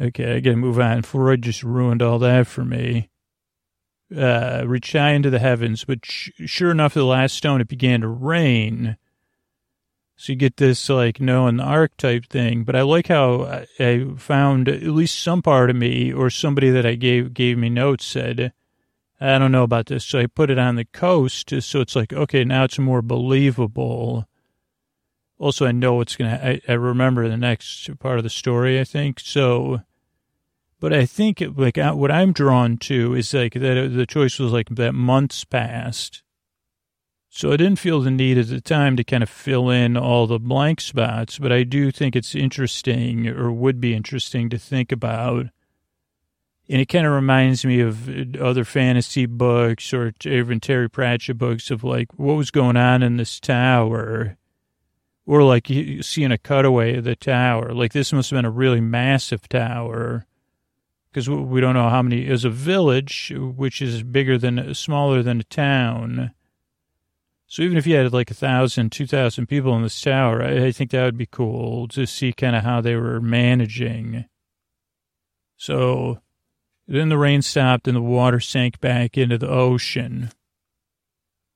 [0.00, 1.02] okay, I got to move on.
[1.02, 3.10] Freud just ruined all that for me
[4.16, 8.00] uh, reached high into the heavens, but sh- sure enough, the last stone, it began
[8.00, 8.96] to rain.
[10.16, 12.64] So you get this like and the Ark type thing.
[12.64, 16.84] But I like how I found at least some part of me or somebody that
[16.84, 18.52] I gave gave me notes said,
[19.20, 20.04] I don't know about this.
[20.04, 21.52] So I put it on the coast.
[21.62, 24.26] So it's like, okay, now it's more believable.
[25.38, 28.84] Also, I know it's going to, I remember the next part of the story, I
[28.84, 29.20] think.
[29.20, 29.82] So
[30.80, 34.68] but I think like what I'm drawn to is like that the choice was like
[34.70, 36.22] that months passed.
[37.30, 40.26] So I didn't feel the need at the time to kind of fill in all
[40.26, 44.92] the blank spots, but I do think it's interesting or would be interesting to think
[44.92, 45.46] about.
[46.70, 51.38] And it kind of reminds me of uh, other fantasy books or even Terry Pratchett
[51.38, 54.36] books of like what was going on in this tower.
[55.26, 55.66] Or like
[56.00, 57.74] seeing a cutaway of the tower.
[57.74, 60.26] Like this must have been a really massive tower
[61.18, 65.40] because we don't know how many is a village, which is bigger than smaller than
[65.40, 66.30] a town.
[67.48, 70.66] So even if you had like a thousand, two thousand people in this tower, I,
[70.66, 74.26] I think that would be cool to see kind of how they were managing.
[75.56, 76.20] So
[76.86, 80.30] then the rain stopped and the water sank back into the ocean.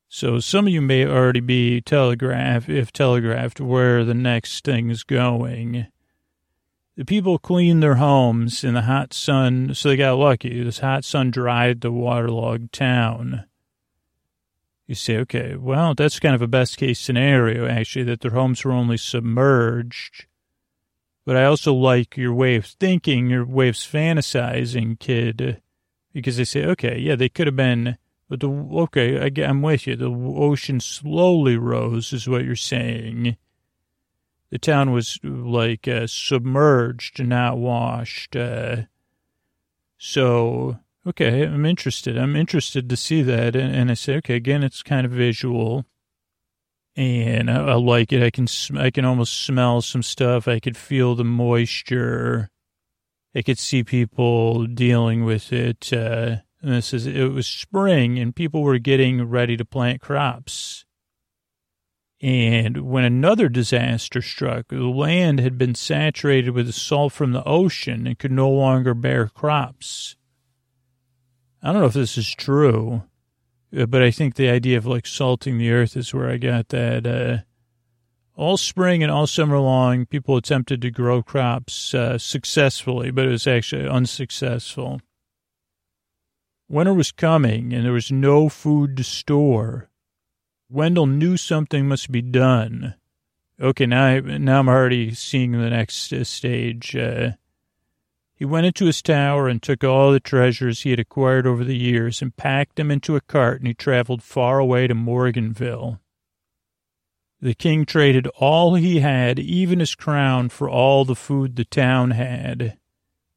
[0.08, 5.04] So some of you may already be telegraphed, if telegraphed, where the next thing is
[5.04, 5.86] going.
[6.94, 10.62] The people cleaned their homes in the hot sun, so they got lucky.
[10.62, 13.44] This hot sun dried the waterlogged town.
[14.86, 18.62] You say, okay, well, that's kind of a best case scenario, actually, that their homes
[18.62, 20.26] were only submerged.
[21.24, 25.62] But I also like your way of thinking, your way of fantasizing, kid,
[26.12, 27.96] because they say, okay, yeah, they could have been,
[28.28, 29.96] but the, okay, I, I'm with you.
[29.96, 33.38] The ocean slowly rose, is what you're saying.
[34.52, 38.36] The town was like uh, submerged, not washed.
[38.36, 38.82] Uh,
[39.98, 42.16] so, okay, I'm interested.
[42.16, 43.56] I'm interested to see that.
[43.56, 45.86] And, and I say, okay, again, it's kind of visual
[46.96, 48.22] and I, I, like it.
[48.22, 50.46] I can I can almost smell some stuff.
[50.46, 52.50] I could feel the moisture.
[53.34, 55.92] I could see people dealing with it.
[55.92, 60.84] Uh, and this is it was spring, and people were getting ready to plant crops.
[62.22, 67.42] And when another disaster struck, the land had been saturated with the salt from the
[67.42, 70.14] ocean and could no longer bear crops.
[71.60, 73.02] I don't know if this is true,
[73.76, 76.68] uh, but I think the idea of like salting the earth is where I got
[76.68, 77.06] that.
[77.06, 77.38] Uh,
[78.36, 83.30] all spring and all summer long, people attempted to grow crops uh, successfully, but it
[83.30, 85.00] was actually unsuccessful.
[86.68, 89.90] Winter was coming, and there was no food to store.
[90.72, 92.94] Wendell knew something must be done.
[93.60, 96.96] Okay, now, I, now I'm already seeing the next uh, stage.
[96.96, 97.32] Uh,
[98.34, 101.76] he went into his tower and took all the treasures he had acquired over the
[101.76, 106.00] years and packed them into a cart, and he traveled far away to Morganville.
[107.42, 112.12] The king traded all he had, even his crown, for all the food the town
[112.12, 112.78] had.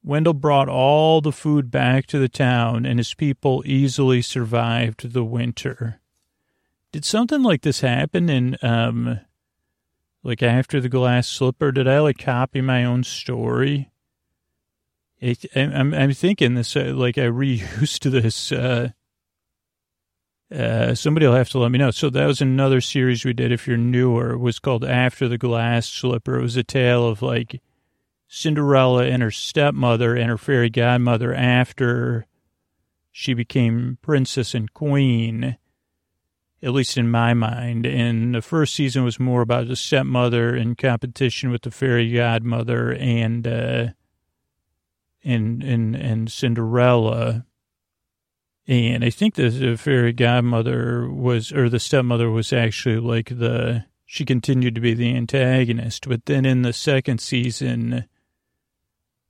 [0.02, 5.24] Wendell brought all the food back to the town, and his people easily survived the
[5.24, 6.00] winter.
[6.96, 9.20] Did something like this happen in, um,
[10.22, 11.70] like after the glass slipper?
[11.70, 13.90] Did I like copy my own story?
[15.20, 18.92] It, I'm, I'm thinking this, uh, like I reused this, uh,
[20.50, 21.90] uh, somebody will have to let me know.
[21.90, 23.52] So that was another series we did.
[23.52, 26.38] If you're newer, it was called After the Glass Slipper.
[26.38, 27.60] It was a tale of like
[28.26, 32.24] Cinderella and her stepmother and her fairy godmother after
[33.12, 35.58] she became princess and queen,
[36.66, 37.86] at least in my mind.
[37.86, 42.92] And the first season was more about the stepmother in competition with the fairy godmother
[42.92, 43.86] and, uh,
[45.24, 47.46] and and and Cinderella.
[48.66, 54.24] And I think the fairy godmother was, or the stepmother was actually like the, she
[54.24, 56.08] continued to be the antagonist.
[56.08, 58.06] But then in the second season,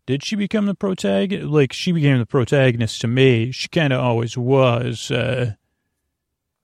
[0.07, 1.49] did she become the protagonist?
[1.49, 3.53] Like she became the protagonist to me.
[3.53, 5.11] She kind of always was.
[5.11, 5.53] Uh,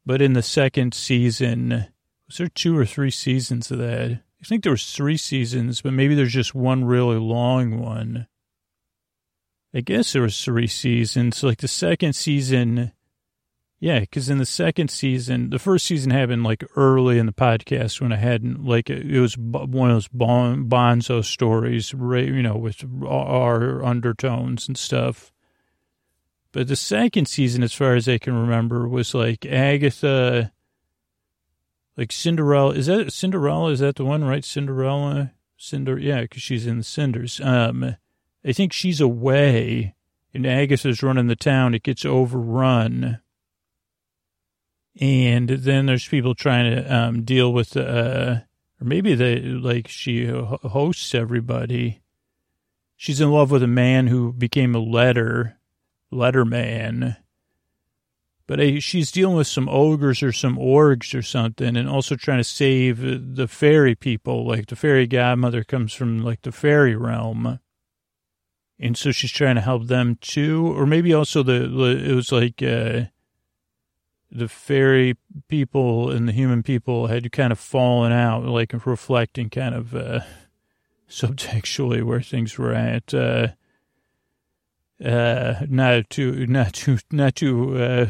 [0.04, 1.86] but in the second season,
[2.26, 4.10] was there two or three seasons of that?
[4.10, 8.26] I think there was three seasons, but maybe there's just one really long one.
[9.74, 11.42] I guess there was three seasons.
[11.42, 12.92] Like the second season,
[13.80, 18.00] yeah, because in the second season, the first season happened like early in the podcast
[18.00, 22.84] when I hadn't like it was one of those bon, Bonzo stories, you know, with
[23.06, 25.31] our undertones and stuff.
[26.52, 30.52] But the second season, as far as I can remember, was like Agatha,
[31.96, 32.74] like Cinderella.
[32.74, 33.70] Is that Cinderella?
[33.70, 34.44] Is that the one, right?
[34.44, 37.40] Cinderella, Cinder, yeah, because she's in the cinders.
[37.40, 37.96] Um,
[38.44, 39.94] I think she's away
[40.34, 41.74] and Agatha's running the town.
[41.74, 43.20] It gets overrun.
[45.00, 48.40] And then there's people trying to um, deal with, uh,
[48.80, 52.02] or maybe they, like she hosts everybody.
[52.96, 55.58] She's in love with a man who became a letter,
[56.12, 57.16] letter man.
[58.46, 62.38] But uh, she's dealing with some ogres or some orgs or something, and also trying
[62.38, 64.46] to save the fairy people.
[64.46, 67.60] Like the fairy godmother comes from like the fairy realm
[68.82, 71.62] and so she's trying to help them too, or maybe also the,
[72.04, 73.04] it was like uh,
[74.28, 79.76] the fairy people and the human people had kind of fallen out, like reflecting kind
[79.76, 80.20] of uh,
[81.08, 83.14] subtextually where things were at.
[83.14, 83.48] Uh,
[85.04, 88.06] uh, not too, not too, not too, uh,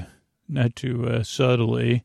[0.49, 2.05] not too uh, subtly.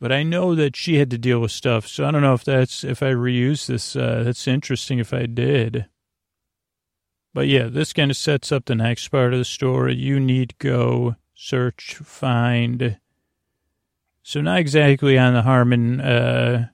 [0.00, 2.42] But I know that she had to deal with stuff, so I don't know if
[2.42, 3.94] that's if I reuse this.
[3.94, 5.86] Uh, that's interesting if I did.
[7.34, 9.94] But yeah, this kind of sets up the next part of the story.
[9.94, 12.98] You need go search, find.
[14.22, 16.68] So not exactly on the Harmon, uh,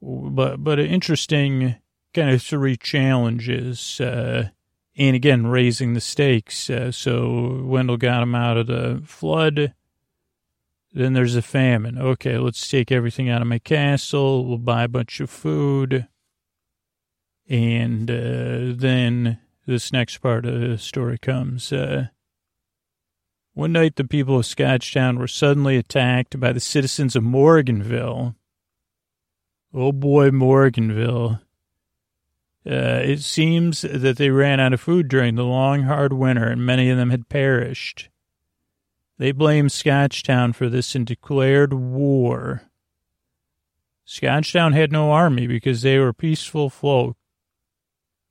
[0.00, 1.76] but but interesting
[2.14, 4.00] kind of three challenges.
[4.00, 4.50] Uh,
[4.96, 6.68] and again raising the stakes.
[6.68, 9.74] Uh, so Wendell got him out of the flood.
[10.92, 11.98] Then there's a famine.
[11.98, 14.44] Okay, let's take everything out of my castle.
[14.44, 16.06] We'll buy a bunch of food.
[17.48, 21.72] And uh, then this next part of the story comes.
[21.72, 22.08] Uh,
[23.54, 28.34] one night, the people of Scotchtown were suddenly attacked by the citizens of Morganville.
[29.74, 31.40] Oh boy, Morganville.
[32.64, 36.64] Uh, it seems that they ran out of food during the long, hard winter, and
[36.64, 38.08] many of them had perished.
[39.18, 42.62] They blamed Scotchtown for this and declared war.
[44.06, 47.16] Scotchtown had no army because they were peaceful folk.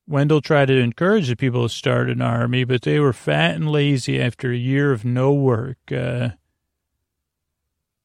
[0.07, 3.71] Wendell tried to encourage the people to start an army, but they were fat and
[3.71, 5.77] lazy after a year of no work.
[5.91, 6.31] Uh,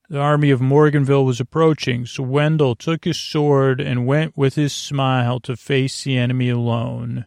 [0.09, 4.73] the army of Morganville was approaching, so Wendell took his sword and went with his
[4.73, 7.27] smile to face the enemy alone.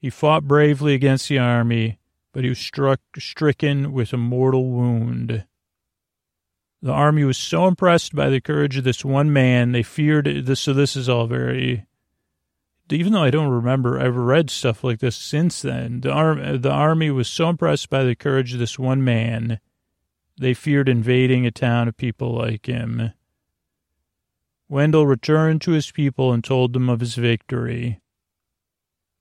[0.00, 2.00] He fought bravely against the army,
[2.32, 5.44] but he was struck, stricken with a mortal wound.
[6.80, 10.58] The army was so impressed by the courage of this one man, they feared this.
[10.58, 11.86] So this is all very,
[12.90, 16.00] even though I don't remember ever read stuff like this since then.
[16.00, 19.60] The arm, the army was so impressed by the courage of this one man
[20.38, 23.12] they feared invading a town of people like him.
[24.68, 28.00] Wendell returned to his people and told them of his victory.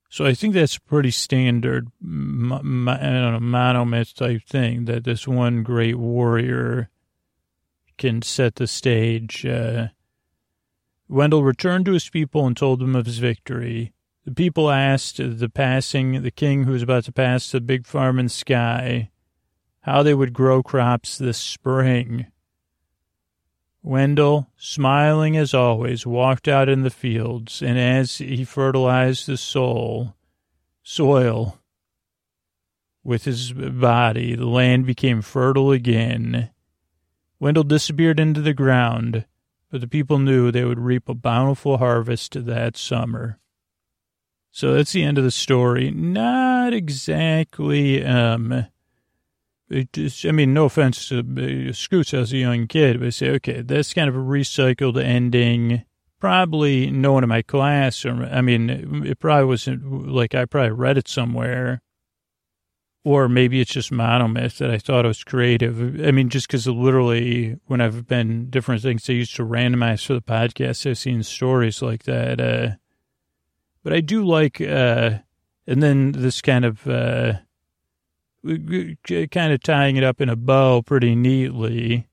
[0.09, 5.27] So I think that's a pretty standard, I don't know, monomyth type thing that this
[5.27, 6.89] one great warrior
[7.97, 9.45] can set the stage.
[9.45, 9.87] Uh,
[11.07, 13.93] Wendell returned to his people and told them of his victory.
[14.25, 18.19] The people asked the passing, the king who was about to pass the big farm
[18.19, 19.10] in the sky,
[19.81, 22.27] how they would grow crops this spring.
[23.83, 30.13] Wendell, smiling as always, walked out in the fields, and as he fertilized the soul,
[30.83, 31.59] soil
[33.03, 36.51] with his body, the land became fertile again.
[37.39, 39.25] Wendell disappeared into the ground,
[39.71, 43.39] but the people knew they would reap a bountiful harvest that summer.
[44.51, 45.89] So that's the end of the story.
[45.89, 48.67] Not exactly, um,
[49.93, 53.29] just, I mean, no offense to uh, Scoots as a young kid, but I say,
[53.31, 55.83] okay, that's kind of a recycled ending.
[56.19, 58.69] Probably no one in my class, or I mean,
[59.05, 61.81] it probably wasn't like I probably read it somewhere.
[63.03, 65.99] Or maybe it's just monomyth that I thought it was creative.
[66.05, 70.13] I mean, just because literally when I've been different things they used to randomize for
[70.13, 72.39] the podcast, I've seen stories like that.
[72.39, 72.75] Uh,
[73.83, 75.17] but I do like, uh,
[75.65, 77.39] and then this kind of, uh,
[78.43, 82.07] kind of tying it up in a bow pretty neatly.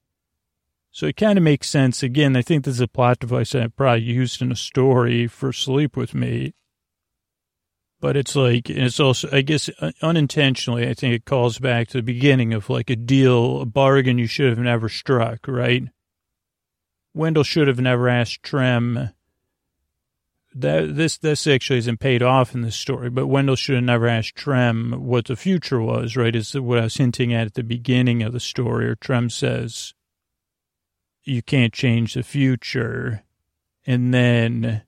[0.90, 2.02] So it kind of makes sense.
[2.02, 5.52] Again, I think this is a plot device I probably used in a story for
[5.52, 6.54] Sleep With Me.
[8.00, 11.98] But it's like, it's also, I guess, uh, unintentionally, I think it calls back to
[11.98, 15.82] the beginning of like a deal, a bargain you should have never struck, right?
[17.12, 19.10] Wendell should have never asked Trem
[20.60, 24.08] that this this actually isn't paid off in this story, but Wendell should have never
[24.08, 26.34] asked Trem what the future was, right?
[26.34, 29.94] Is what I was hinting at at the beginning of the story, or Trem says,
[31.24, 33.22] You can't change the future.
[33.86, 34.82] And then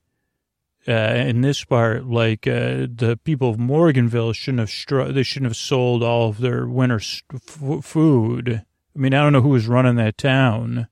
[0.88, 5.50] uh, in this part, like uh, the people of Morganville shouldn't have str- they shouldn't
[5.50, 7.00] have sold all of their winter
[7.32, 8.64] f- food.
[8.94, 10.88] I mean, I don't know who was running that town.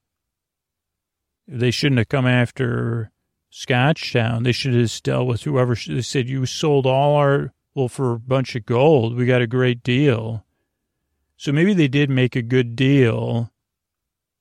[1.47, 3.11] They shouldn't have come after
[3.53, 4.45] Scotchtown.
[4.45, 8.19] They should have dealt with whoever they said you sold all our well for a
[8.19, 9.17] bunch of gold.
[9.17, 10.45] We got a great deal.
[11.37, 13.53] So maybe they did make a good deal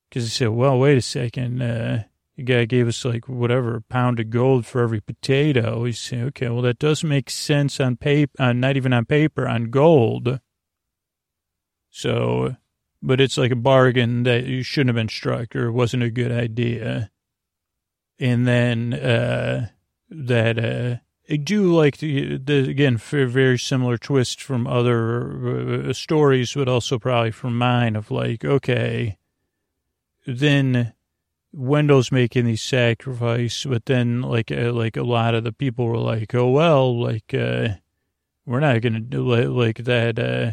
[0.08, 1.62] because they said, well, wait a second.
[1.62, 2.04] Uh,
[2.36, 5.80] the guy gave us like whatever a pound of gold for every potato.
[5.80, 9.46] We say, okay, well that does make sense on paper, uh, not even on paper,
[9.48, 10.40] on gold.
[11.90, 12.56] So,
[13.02, 16.10] but it's like a bargain that you shouldn't have been struck or it wasn't a
[16.10, 17.10] good idea
[18.18, 19.68] and then uh,
[20.10, 20.96] that uh,
[21.30, 26.98] I do like the, the again very similar twist from other uh, stories, but also
[26.98, 29.18] probably from mine of like okay,
[30.26, 30.94] then
[31.52, 35.98] Wendell's making these sacrifice, but then like uh, like a lot of the people were
[35.98, 37.68] like, oh well, like uh,
[38.46, 40.18] we're not gonna do like that.
[40.18, 40.52] Uh,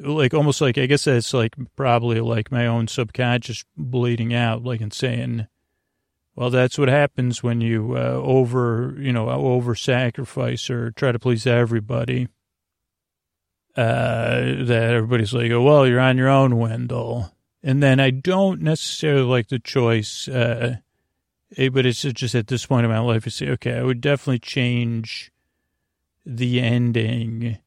[0.00, 4.80] like almost like I guess that's like probably like my own subconscious bleeding out, like
[4.80, 5.48] and saying
[6.38, 11.18] well, that's what happens when you uh, over, you know, over sacrifice or try to
[11.18, 12.28] please everybody.
[13.76, 17.34] Uh, that everybody's like, oh, well, you're on your own, Wendell.
[17.60, 20.76] And then I don't necessarily like the choice, uh,
[21.56, 24.38] but it's just at this point in my life, I say, okay, I would definitely
[24.38, 25.32] change
[26.24, 27.58] the ending,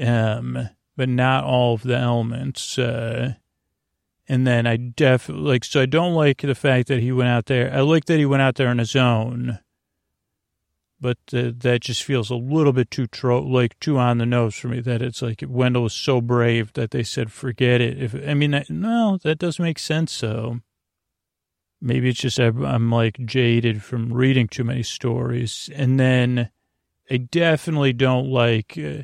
[0.00, 2.80] um, but not all of the elements.
[2.80, 3.34] Uh,
[4.28, 7.46] and then I definitely like, so I don't like the fact that he went out
[7.46, 7.72] there.
[7.72, 9.60] I like that he went out there on his own,
[11.00, 14.56] but uh, that just feels a little bit too tro- like too on the nose
[14.56, 14.80] for me.
[14.80, 18.02] That it's like Wendell was so brave that they said forget it.
[18.02, 20.12] If I mean, no, that does make sense.
[20.12, 20.60] So
[21.80, 26.50] maybe it's just I'm, I'm like jaded from reading too many stories, and then
[27.10, 28.76] I definitely don't like.
[28.76, 29.02] Uh,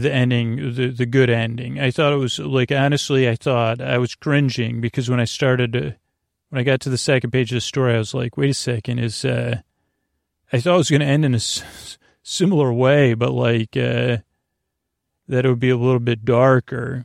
[0.00, 1.78] the ending, the, the good ending.
[1.78, 5.74] I thought it was like, honestly, I thought I was cringing because when I started,
[5.74, 5.96] to,
[6.48, 8.54] when I got to the second page of the story, I was like, wait a
[8.54, 9.60] second, is, uh,
[10.50, 14.18] I thought it was going to end in a s- similar way, but like, uh,
[15.28, 17.04] that it would be a little bit darker.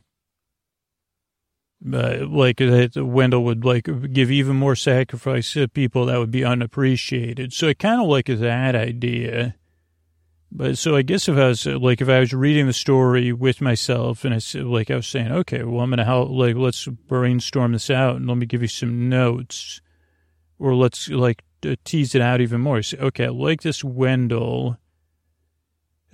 [1.80, 6.44] But like that Wendell would like give even more sacrifice to people that would be
[6.44, 7.52] unappreciated.
[7.52, 9.54] So I kind of like that idea.
[10.50, 13.60] But so I guess if I was like if I was reading the story with
[13.60, 17.72] myself and I like I was saying, okay, well I'm gonna help like let's brainstorm
[17.72, 19.82] this out and let me give you some notes,
[20.58, 21.44] or let's like
[21.84, 22.82] tease it out even more.
[22.82, 24.78] Say, okay, I like this Wendell,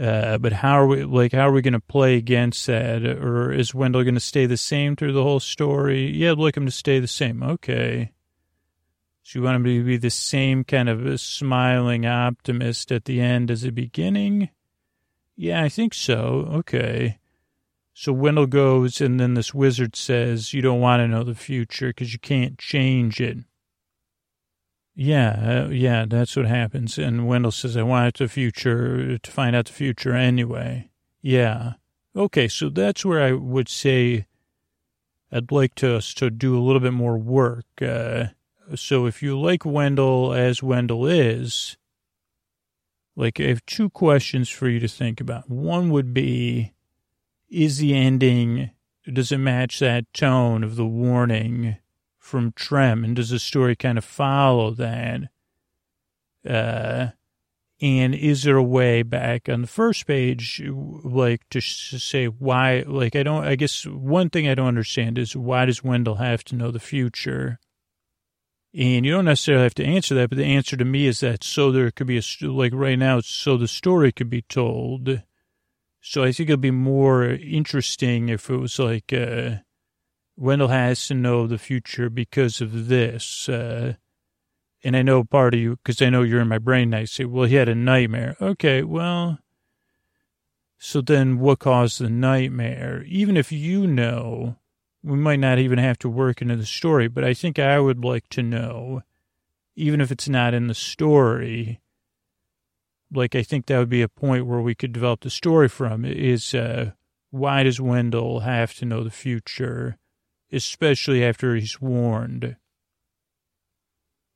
[0.00, 3.06] uh, but how are we like how are we gonna play against that?
[3.06, 6.10] Or is Wendell gonna stay the same through the whole story?
[6.10, 7.42] Yeah, I'd like him to stay the same.
[7.42, 8.10] Okay.
[9.24, 13.50] So you want to be the same kind of a smiling optimist at the end
[13.50, 14.50] as the beginning?
[15.34, 16.46] Yeah, I think so.
[16.52, 17.18] Okay.
[17.94, 21.88] So Wendell goes, and then this wizard says, You don't want to know the future
[21.88, 23.38] because you can't change it.
[24.94, 26.98] Yeah, uh, yeah, that's what happens.
[26.98, 30.90] And Wendell says, I want the future to find out the future anyway.
[31.22, 31.74] Yeah.
[32.14, 34.26] Okay, so that's where I would say
[35.32, 37.64] I'd like to, to do a little bit more work.
[37.80, 38.26] Uh,
[38.74, 41.76] so if you like Wendell as Wendell is,
[43.16, 45.48] like I have two questions for you to think about.
[45.48, 46.72] One would be,
[47.48, 48.70] is the ending,
[49.12, 51.76] does it match that tone of the warning
[52.18, 53.04] from Trem?
[53.04, 55.20] And does the story kind of follow that?
[56.48, 57.08] Uh,
[57.80, 63.14] and is there a way back on the first page, like to say why, like
[63.14, 66.56] I don't, I guess one thing I don't understand is why does Wendell have to
[66.56, 67.58] know the future?
[68.76, 71.44] And you don't necessarily have to answer that, but the answer to me is that
[71.44, 75.22] so there could be a, like right now, so the story could be told.
[76.00, 79.58] So I think it'd be more interesting if it was like, uh,
[80.36, 83.48] Wendell has to know the future because of this.
[83.48, 83.94] Uh,
[84.82, 87.24] and I know part of you, because I know you're in my brain, I say,
[87.24, 88.36] well, he had a nightmare.
[88.40, 89.38] Okay, well,
[90.78, 93.04] so then what caused the nightmare?
[93.06, 94.56] Even if you know,
[95.04, 98.02] we might not even have to work into the story, but I think I would
[98.02, 99.02] like to know,
[99.76, 101.82] even if it's not in the story,
[103.12, 106.06] like I think that would be a point where we could develop the story from
[106.06, 106.92] is uh,
[107.30, 109.98] why does Wendell have to know the future,
[110.50, 112.56] especially after he's warned?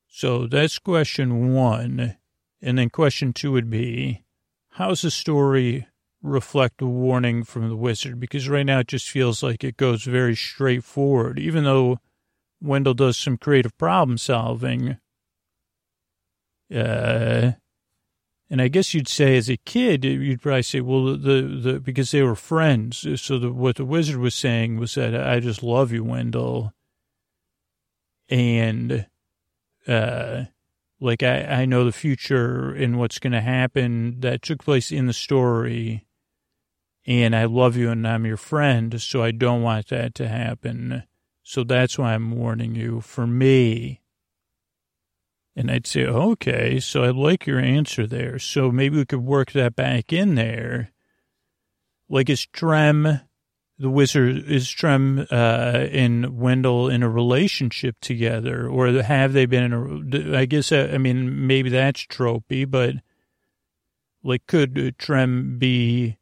[0.06, 2.16] So that's question one.
[2.60, 4.24] And then question two would be,
[4.72, 5.87] how's the story
[6.22, 10.02] reflect a warning from the wizard because right now it just feels like it goes
[10.04, 11.98] very straightforward, even though
[12.60, 14.98] Wendell does some creative problem solving.
[16.74, 17.52] Uh,
[18.50, 22.10] and I guess you'd say as a kid, you'd probably say, well, the, the, because
[22.10, 23.06] they were friends.
[23.20, 26.72] So the, what the wizard was saying was that I just love you, Wendell.
[28.28, 29.06] And,
[29.86, 30.44] uh,
[31.00, 35.06] like I, I know the future and what's going to happen that took place in
[35.06, 36.07] the story
[37.08, 41.04] and I love you and I'm your friend, so I don't want that to happen.
[41.42, 44.02] So that's why I'm warning you for me.
[45.56, 48.38] And I'd say, okay, so I like your answer there.
[48.38, 50.92] So maybe we could work that back in there.
[52.10, 53.22] Like, is Trem,
[53.78, 58.68] the wizard, is Trem uh, and Wendell in a relationship together?
[58.68, 62.96] Or have they been in a, I guess, uh, I mean, maybe that's tropey, but
[64.22, 66.17] like, could Trem be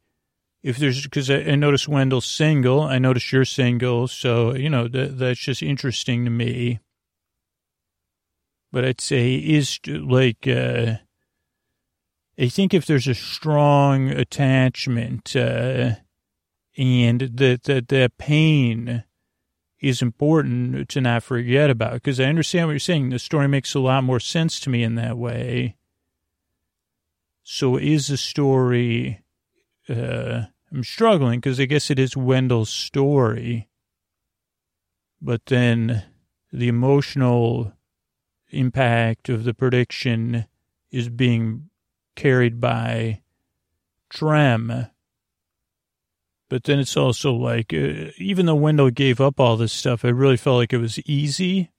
[0.63, 4.87] if there's because I, I noticed Wendell's single, I noticed you're single, so you know
[4.87, 6.79] that that's just interesting to me.
[8.71, 10.95] But I'd say is like uh,
[12.39, 15.95] I think if there's a strong attachment uh,
[16.77, 19.03] and that that that pain
[19.79, 23.09] is important to not forget about because I understand what you're saying.
[23.09, 25.75] The story makes a lot more sense to me in that way.
[27.43, 29.21] So is the story
[29.89, 33.69] uh, I'm struggling because I guess it is Wendell's story.
[35.21, 36.03] But then
[36.51, 37.73] the emotional
[38.49, 40.45] impact of the prediction
[40.91, 41.69] is being
[42.15, 43.21] carried by
[44.09, 44.87] Trem.
[46.49, 50.09] But then it's also like, uh, even though Wendell gave up all this stuff, I
[50.09, 51.71] really felt like it was easy.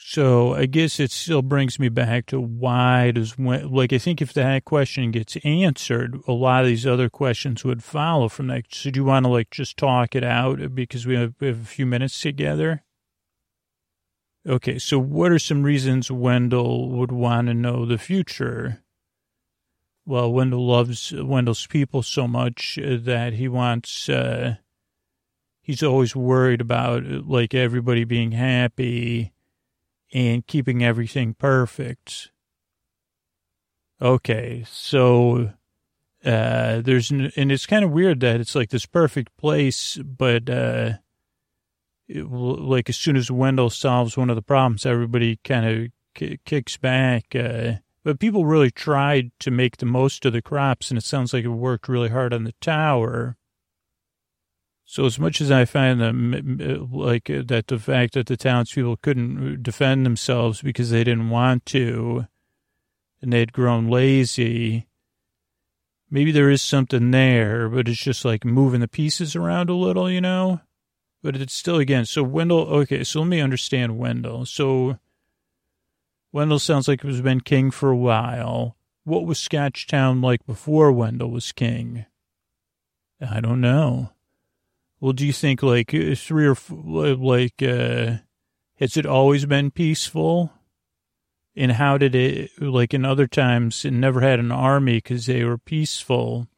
[0.00, 4.22] So I guess it still brings me back to why does, Wendell like, I think
[4.22, 8.66] if that question gets answered, a lot of these other questions would follow from that.
[8.70, 11.60] So do you want to, like, just talk it out because we have, we have
[11.60, 12.84] a few minutes together?
[14.48, 18.84] Okay, so what are some reasons Wendell would want to know the future?
[20.06, 24.54] Well, Wendell loves Wendell's people so much uh, that he wants, uh,
[25.60, 29.32] he's always worried about like everybody being happy
[30.12, 32.30] and keeping everything perfect.
[34.00, 35.52] Okay, so
[36.24, 40.92] uh, there's, and it's kind of weird that it's like this perfect place, but, uh,
[42.08, 46.38] it, like as soon as Wendell solves one of the problems, everybody kind of k-
[46.44, 47.34] kicks back.
[47.34, 51.34] Uh, but people really tried to make the most of the crops, and it sounds
[51.34, 53.36] like it worked really hard on the tower.
[54.90, 58.96] So as much as I find them like uh, that, the fact that the townspeople
[58.96, 62.26] couldn't defend themselves because they didn't want to,
[63.20, 64.86] and they'd grown lazy,
[66.10, 70.10] maybe there is something there, but it's just like moving the pieces around a little,
[70.10, 70.62] you know.
[71.22, 72.06] But it's still again.
[72.06, 73.04] So Wendell, okay.
[73.04, 74.46] So let me understand Wendell.
[74.46, 74.98] So
[76.32, 78.78] Wendell sounds like he's been king for a while.
[79.04, 82.06] What was Scotchtown like before Wendell was king?
[83.20, 84.12] I don't know.
[85.00, 88.16] Well, do you think like uh, three or like uh,
[88.78, 90.52] has it always been peaceful?
[91.56, 93.84] And how did it like in other times?
[93.84, 96.48] It never had an army because they were peaceful.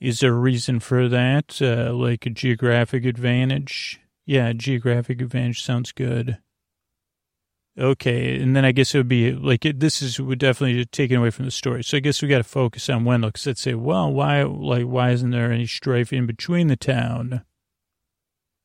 [0.00, 1.60] Is there a reason for that?
[1.60, 4.00] Uh, like a geographic advantage?
[4.26, 6.38] Yeah, geographic advantage sounds good.
[7.78, 11.18] Okay, and then I guess it would be like it, this is would definitely taken
[11.18, 11.84] away from the story.
[11.84, 14.84] So I guess we got to focus on Wendell because I'd say, well, why like
[14.84, 17.42] why isn't there any strife in between the town?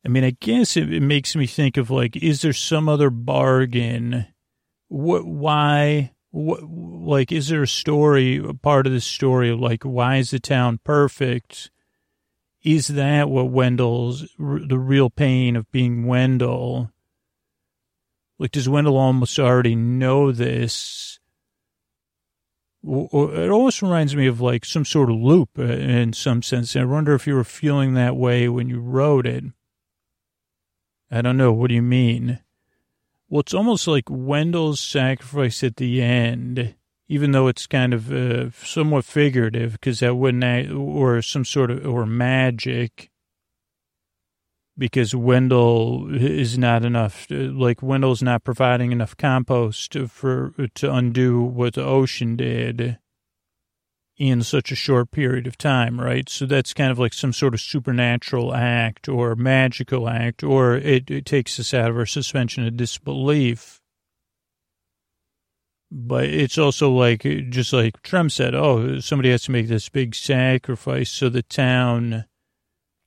[0.04, 3.12] I mean, I guess it, it makes me think of like, is there some other
[3.12, 4.26] bargain?
[4.88, 5.26] What?
[5.26, 6.14] Why?
[6.32, 6.64] What?
[6.64, 8.38] Like, is there a story?
[8.38, 11.70] A part of the story, of like, why is the town perfect?
[12.64, 16.93] Is that what Wendell's the real pain of being Wendell?
[18.40, 21.20] Like, does Wendell almost already know this?
[22.84, 26.76] It almost reminds me of like some sort of loop uh, in some sense.
[26.76, 29.46] I wonder if you were feeling that way when you wrote it.
[31.10, 31.54] I don't know.
[31.54, 32.40] What do you mean?
[33.30, 36.76] Well, it's almost like Wendell's sacrifice at the end,
[37.08, 41.72] even though it's kind of uh, somewhat figurative, because that wouldn't, act, or some sort
[41.72, 43.12] of, or magic
[44.78, 47.28] because Wendell is not enough.
[47.30, 52.98] Like Wendell's not providing enough compost for to undo what the ocean did
[54.18, 56.30] in such a short period of time, right?
[56.30, 61.10] So that's kind of like some sort of supernatural act or magical act, or it,
[61.10, 63.82] it takes us out of our suspension of disbelief.
[65.92, 70.16] But it's also like, just like Trem said, oh, somebody has to make this big
[70.16, 72.26] sacrifice so the town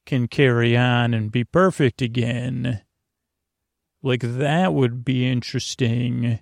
[0.06, 2.82] can carry on and be perfect again.
[4.02, 6.38] Like that would be interesting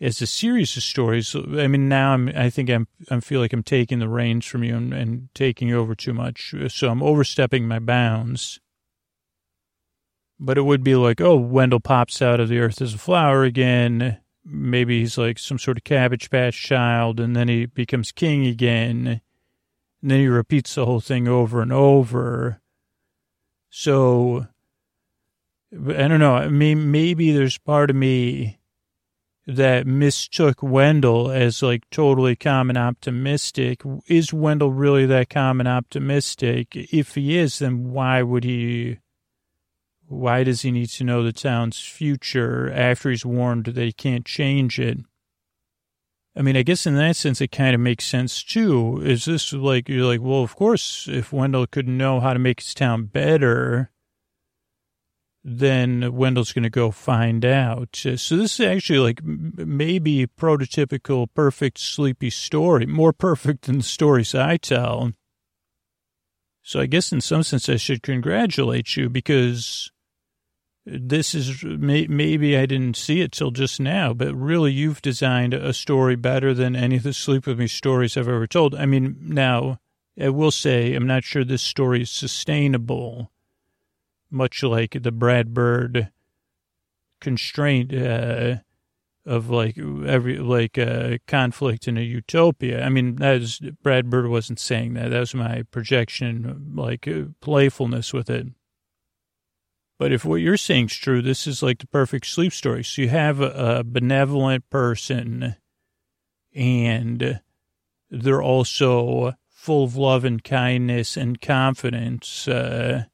[0.00, 1.34] as a series of stories.
[1.34, 4.62] I mean, now I'm, I think I'm, I feel like I'm taking the reins from
[4.62, 6.54] you and, and taking over too much.
[6.68, 8.60] So I'm overstepping my bounds.
[10.38, 13.42] But it would be like, oh, Wendell pops out of the earth as a flower
[13.42, 14.18] again.
[14.44, 19.20] Maybe he's like some sort of cabbage patch child, and then he becomes king again.
[20.00, 22.60] And then he repeats the whole thing over and over.
[23.70, 24.46] So
[25.72, 26.34] I don't know.
[26.34, 28.58] I mean, maybe there's part of me
[29.46, 33.82] that mistook Wendell as like totally calm and optimistic.
[34.06, 36.68] Is Wendell really that calm and optimistic?
[36.74, 38.98] If he is, then why would he?
[40.06, 44.24] Why does he need to know the town's future after he's warned that he can't
[44.24, 44.98] change it?
[46.36, 49.00] I mean, I guess in that sense, it kind of makes sense too.
[49.02, 52.60] Is this like, you're like, well, of course, if Wendell could know how to make
[52.60, 53.90] his town better,
[55.42, 57.96] then Wendell's going to go find out.
[57.96, 64.34] So this is actually like maybe prototypical perfect sleepy story, more perfect than the stories
[64.34, 65.12] I tell.
[66.62, 69.90] So I guess in some sense, I should congratulate you because
[70.90, 75.72] this is maybe I didn't see it till just now, but really you've designed a
[75.72, 78.74] story better than any of the Sleep With Me stories I've ever told.
[78.74, 79.80] I mean, now
[80.20, 83.30] I will say I'm not sure this story is sustainable,
[84.30, 86.10] much like the Brad Bird
[87.20, 88.56] constraint uh,
[89.26, 92.82] of like every like uh, conflict in a utopia.
[92.84, 95.10] I mean, that is Brad Bird wasn't saying that.
[95.10, 98.46] That was my projection, like uh, playfulness with it.
[99.98, 102.84] But if what you're saying is true, this is like the perfect sleep story.
[102.84, 105.56] So you have a, a benevolent person,
[106.54, 107.40] and
[108.10, 112.46] they're also full of love and kindness and confidence.
[112.46, 113.04] Uh,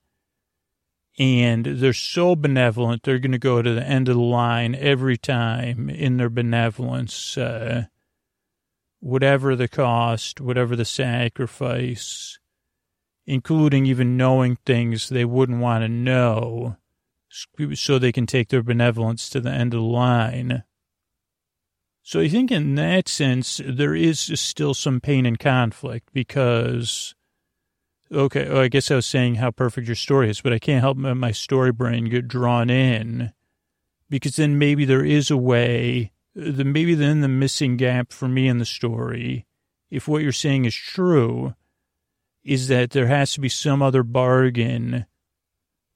[1.18, 5.16] and they're so benevolent, they're going to go to the end of the line every
[5.16, 7.84] time in their benevolence, uh,
[8.98, 12.38] whatever the cost, whatever the sacrifice,
[13.26, 16.76] including even knowing things they wouldn't want to know
[17.74, 20.62] so they can take their benevolence to the end of the line.
[22.02, 27.14] So I think in that sense, there is still some pain and conflict because
[28.12, 30.82] Okay, well, I guess I was saying how perfect your story is, but I can't
[30.82, 33.32] help my story brain get drawn in
[34.08, 38.58] because then maybe there is a way, maybe then the missing gap for me in
[38.58, 39.46] the story,
[39.90, 41.54] if what you're saying is true,
[42.44, 45.06] is that there has to be some other bargain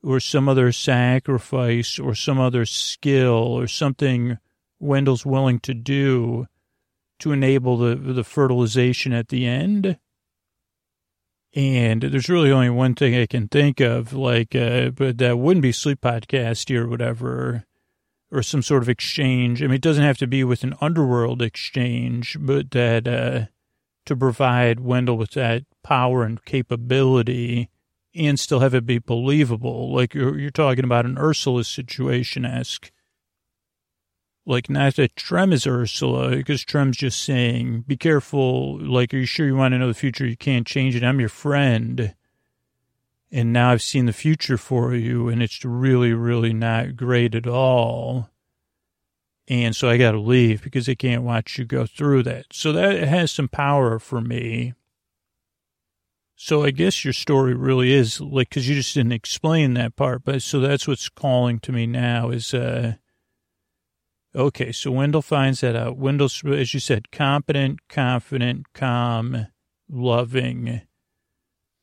[0.02, 4.38] or some other sacrifice or some other skill or something
[4.80, 6.46] Wendell's willing to do
[7.18, 9.98] to enable the, the fertilization at the end
[11.54, 15.62] and there's really only one thing I can think of, like, uh, but that wouldn't
[15.62, 17.64] be sleep podcast or whatever,
[18.30, 19.62] or some sort of exchange.
[19.62, 23.46] I mean, it doesn't have to be with an underworld exchange, but that uh,
[24.06, 27.70] to provide Wendell with that power and capability
[28.14, 29.94] and still have it be believable.
[29.94, 32.90] Like you're, you're talking about an Ursula situation esque
[34.48, 38.78] like not that Trem is Ursula, because Trem's just saying, be careful.
[38.80, 40.26] Like, are you sure you want to know the future?
[40.26, 41.04] You can't change it.
[41.04, 42.14] I'm your friend.
[43.30, 47.46] And now I've seen the future for you, and it's really, really not great at
[47.46, 48.30] all.
[49.48, 52.46] And so I got to leave because I can't watch you go through that.
[52.50, 54.72] So that has some power for me.
[56.40, 60.22] So I guess your story really is like, cause you just didn't explain that part.
[60.24, 62.94] But so that's what's calling to me now is, uh,
[64.36, 65.96] Okay, so Wendell finds that out.
[65.96, 69.48] Wendell's, as you said, competent, confident, calm,
[69.88, 70.82] loving,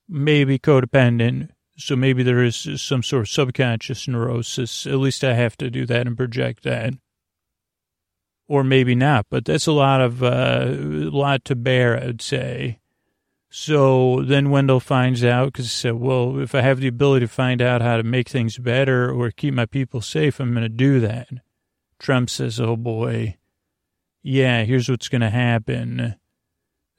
[0.08, 1.50] maybe codependent.
[1.78, 4.86] So maybe there is some sort of subconscious neurosis.
[4.86, 6.94] At least I have to do that and project that.
[8.48, 12.80] Or maybe not, but that's a lot of, uh, a lot to bear, I'd say.
[13.58, 17.32] So then Wendell finds out because he said, well, if I have the ability to
[17.32, 20.70] find out how to make things better or keep my people safe, I'm going to
[20.70, 21.30] do that.
[21.98, 23.38] Trem says, oh boy,
[24.22, 26.16] yeah, here's what's going to happen.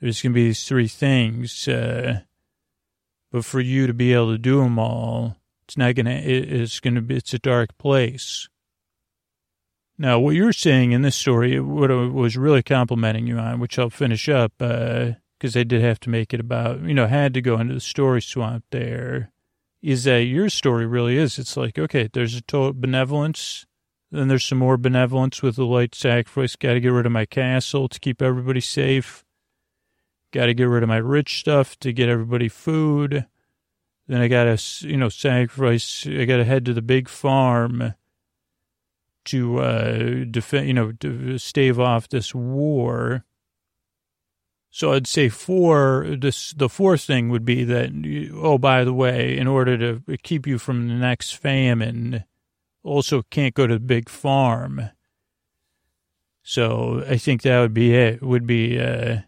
[0.00, 1.68] There's going to be these three things.
[1.68, 2.20] Uh,
[3.30, 5.36] but for you to be able to do them all,
[5.68, 8.48] it's not going to, it's going to be, it's a dark place.
[9.98, 13.78] Now, what you're saying in this story, what I was really complimenting you on, which
[13.78, 14.54] I'll finish up,
[15.38, 17.80] because they did have to make it about, you know, had to go into the
[17.80, 19.32] story swamp there,
[19.82, 21.38] is that your story really is.
[21.38, 23.66] It's like, okay, there's a total benevolence
[24.10, 26.56] then there's some more benevolence with the light sacrifice.
[26.56, 29.24] Got to get rid of my castle to keep everybody safe.
[30.32, 33.26] Got to get rid of my rich stuff to get everybody food.
[34.06, 36.06] Then I got to, you know, sacrifice.
[36.06, 37.94] I got to head to the big farm
[39.26, 43.24] to uh, defend, you know, to stave off this war.
[44.76, 46.06] So I'd say four.
[46.20, 48.30] This the fourth thing would be that.
[48.34, 52.24] Oh, by the way, in order to keep you from the next famine
[52.82, 54.90] also can't go to the big farm.
[56.42, 58.20] So I think that would be it.
[58.20, 59.20] Would be uh,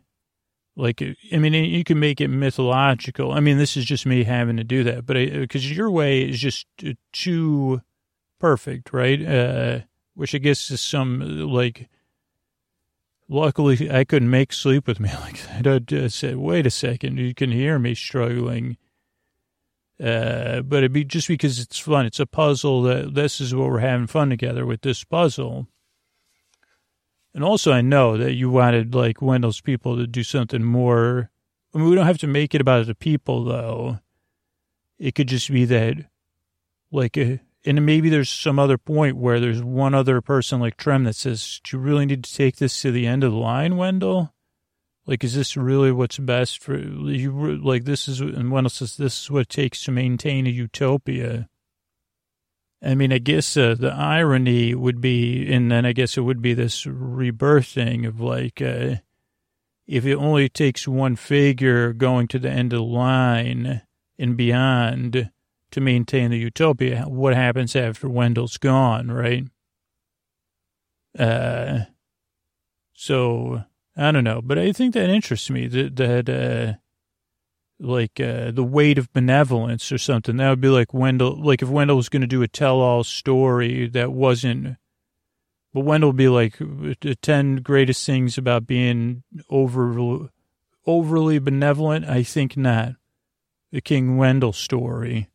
[0.77, 3.33] like I mean, you can make it mythological.
[3.33, 6.39] I mean, this is just me having to do that, but because your way is
[6.39, 6.67] just
[7.15, 7.81] too
[8.39, 9.27] perfect, right?
[9.27, 9.79] Uh,
[10.13, 11.21] which I guess is some
[11.51, 11.89] like.
[13.29, 15.93] Luckily, I couldn't make sleep with me like that.
[15.93, 18.77] I said, "Wait a second, you can hear me struggling."
[20.03, 22.07] Uh, but it'd be just because it's fun.
[22.07, 25.67] It's a puzzle that this is what we're having fun together with this puzzle.
[27.35, 31.31] And also, I know that you wanted like Wendell's people to do something more.
[31.75, 33.99] I mean, we don't have to make it about the people though.
[34.99, 35.97] It could just be that,
[36.91, 41.05] like, a, and maybe there's some other point where there's one other person like Trem
[41.05, 43.77] that says, "Do you really need to take this to the end of the line,
[43.77, 44.33] Wendell?"
[45.09, 47.57] Like, is this really what's best for you?
[47.57, 51.49] Like, this is, and Wendell says, this is what it takes to maintain a utopia.
[52.83, 56.43] I mean, I guess uh, the irony would be, and then I guess it would
[56.43, 58.97] be this rebirthing of like, uh,
[59.87, 63.81] if it only takes one figure going to the end of the line
[64.19, 65.31] and beyond
[65.71, 69.45] to maintain the utopia, what happens after Wendell's gone, right?
[71.19, 71.81] Uh,
[72.95, 73.65] So
[73.97, 76.79] I don't know, but I think that interests me that, that, uh,
[77.81, 80.37] like, uh, the weight of benevolence or something.
[80.37, 83.05] That would be like Wendell, like if Wendell was going to do a tell all
[83.05, 84.77] story that wasn't,
[85.73, 90.29] but Wendell would be like the 10 greatest things about being over,
[90.87, 92.05] overly benevolent.
[92.07, 92.95] I think not.
[93.71, 95.29] The King Wendell story.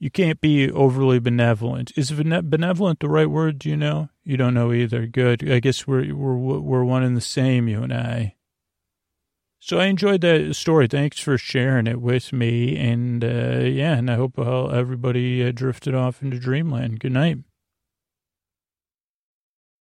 [0.00, 1.92] You can't be overly benevolent.
[1.94, 3.58] Is benevolent the right word?
[3.58, 4.08] Do you know?
[4.24, 5.06] You don't know either.
[5.06, 5.48] Good.
[5.48, 8.36] I guess we're we're we're one and the same, you and I.
[9.58, 10.88] So I enjoyed that story.
[10.88, 12.78] Thanks for sharing it with me.
[12.78, 16.98] And uh, yeah, and I hope uh, everybody uh, drifted off into dreamland.
[17.00, 17.36] Good night.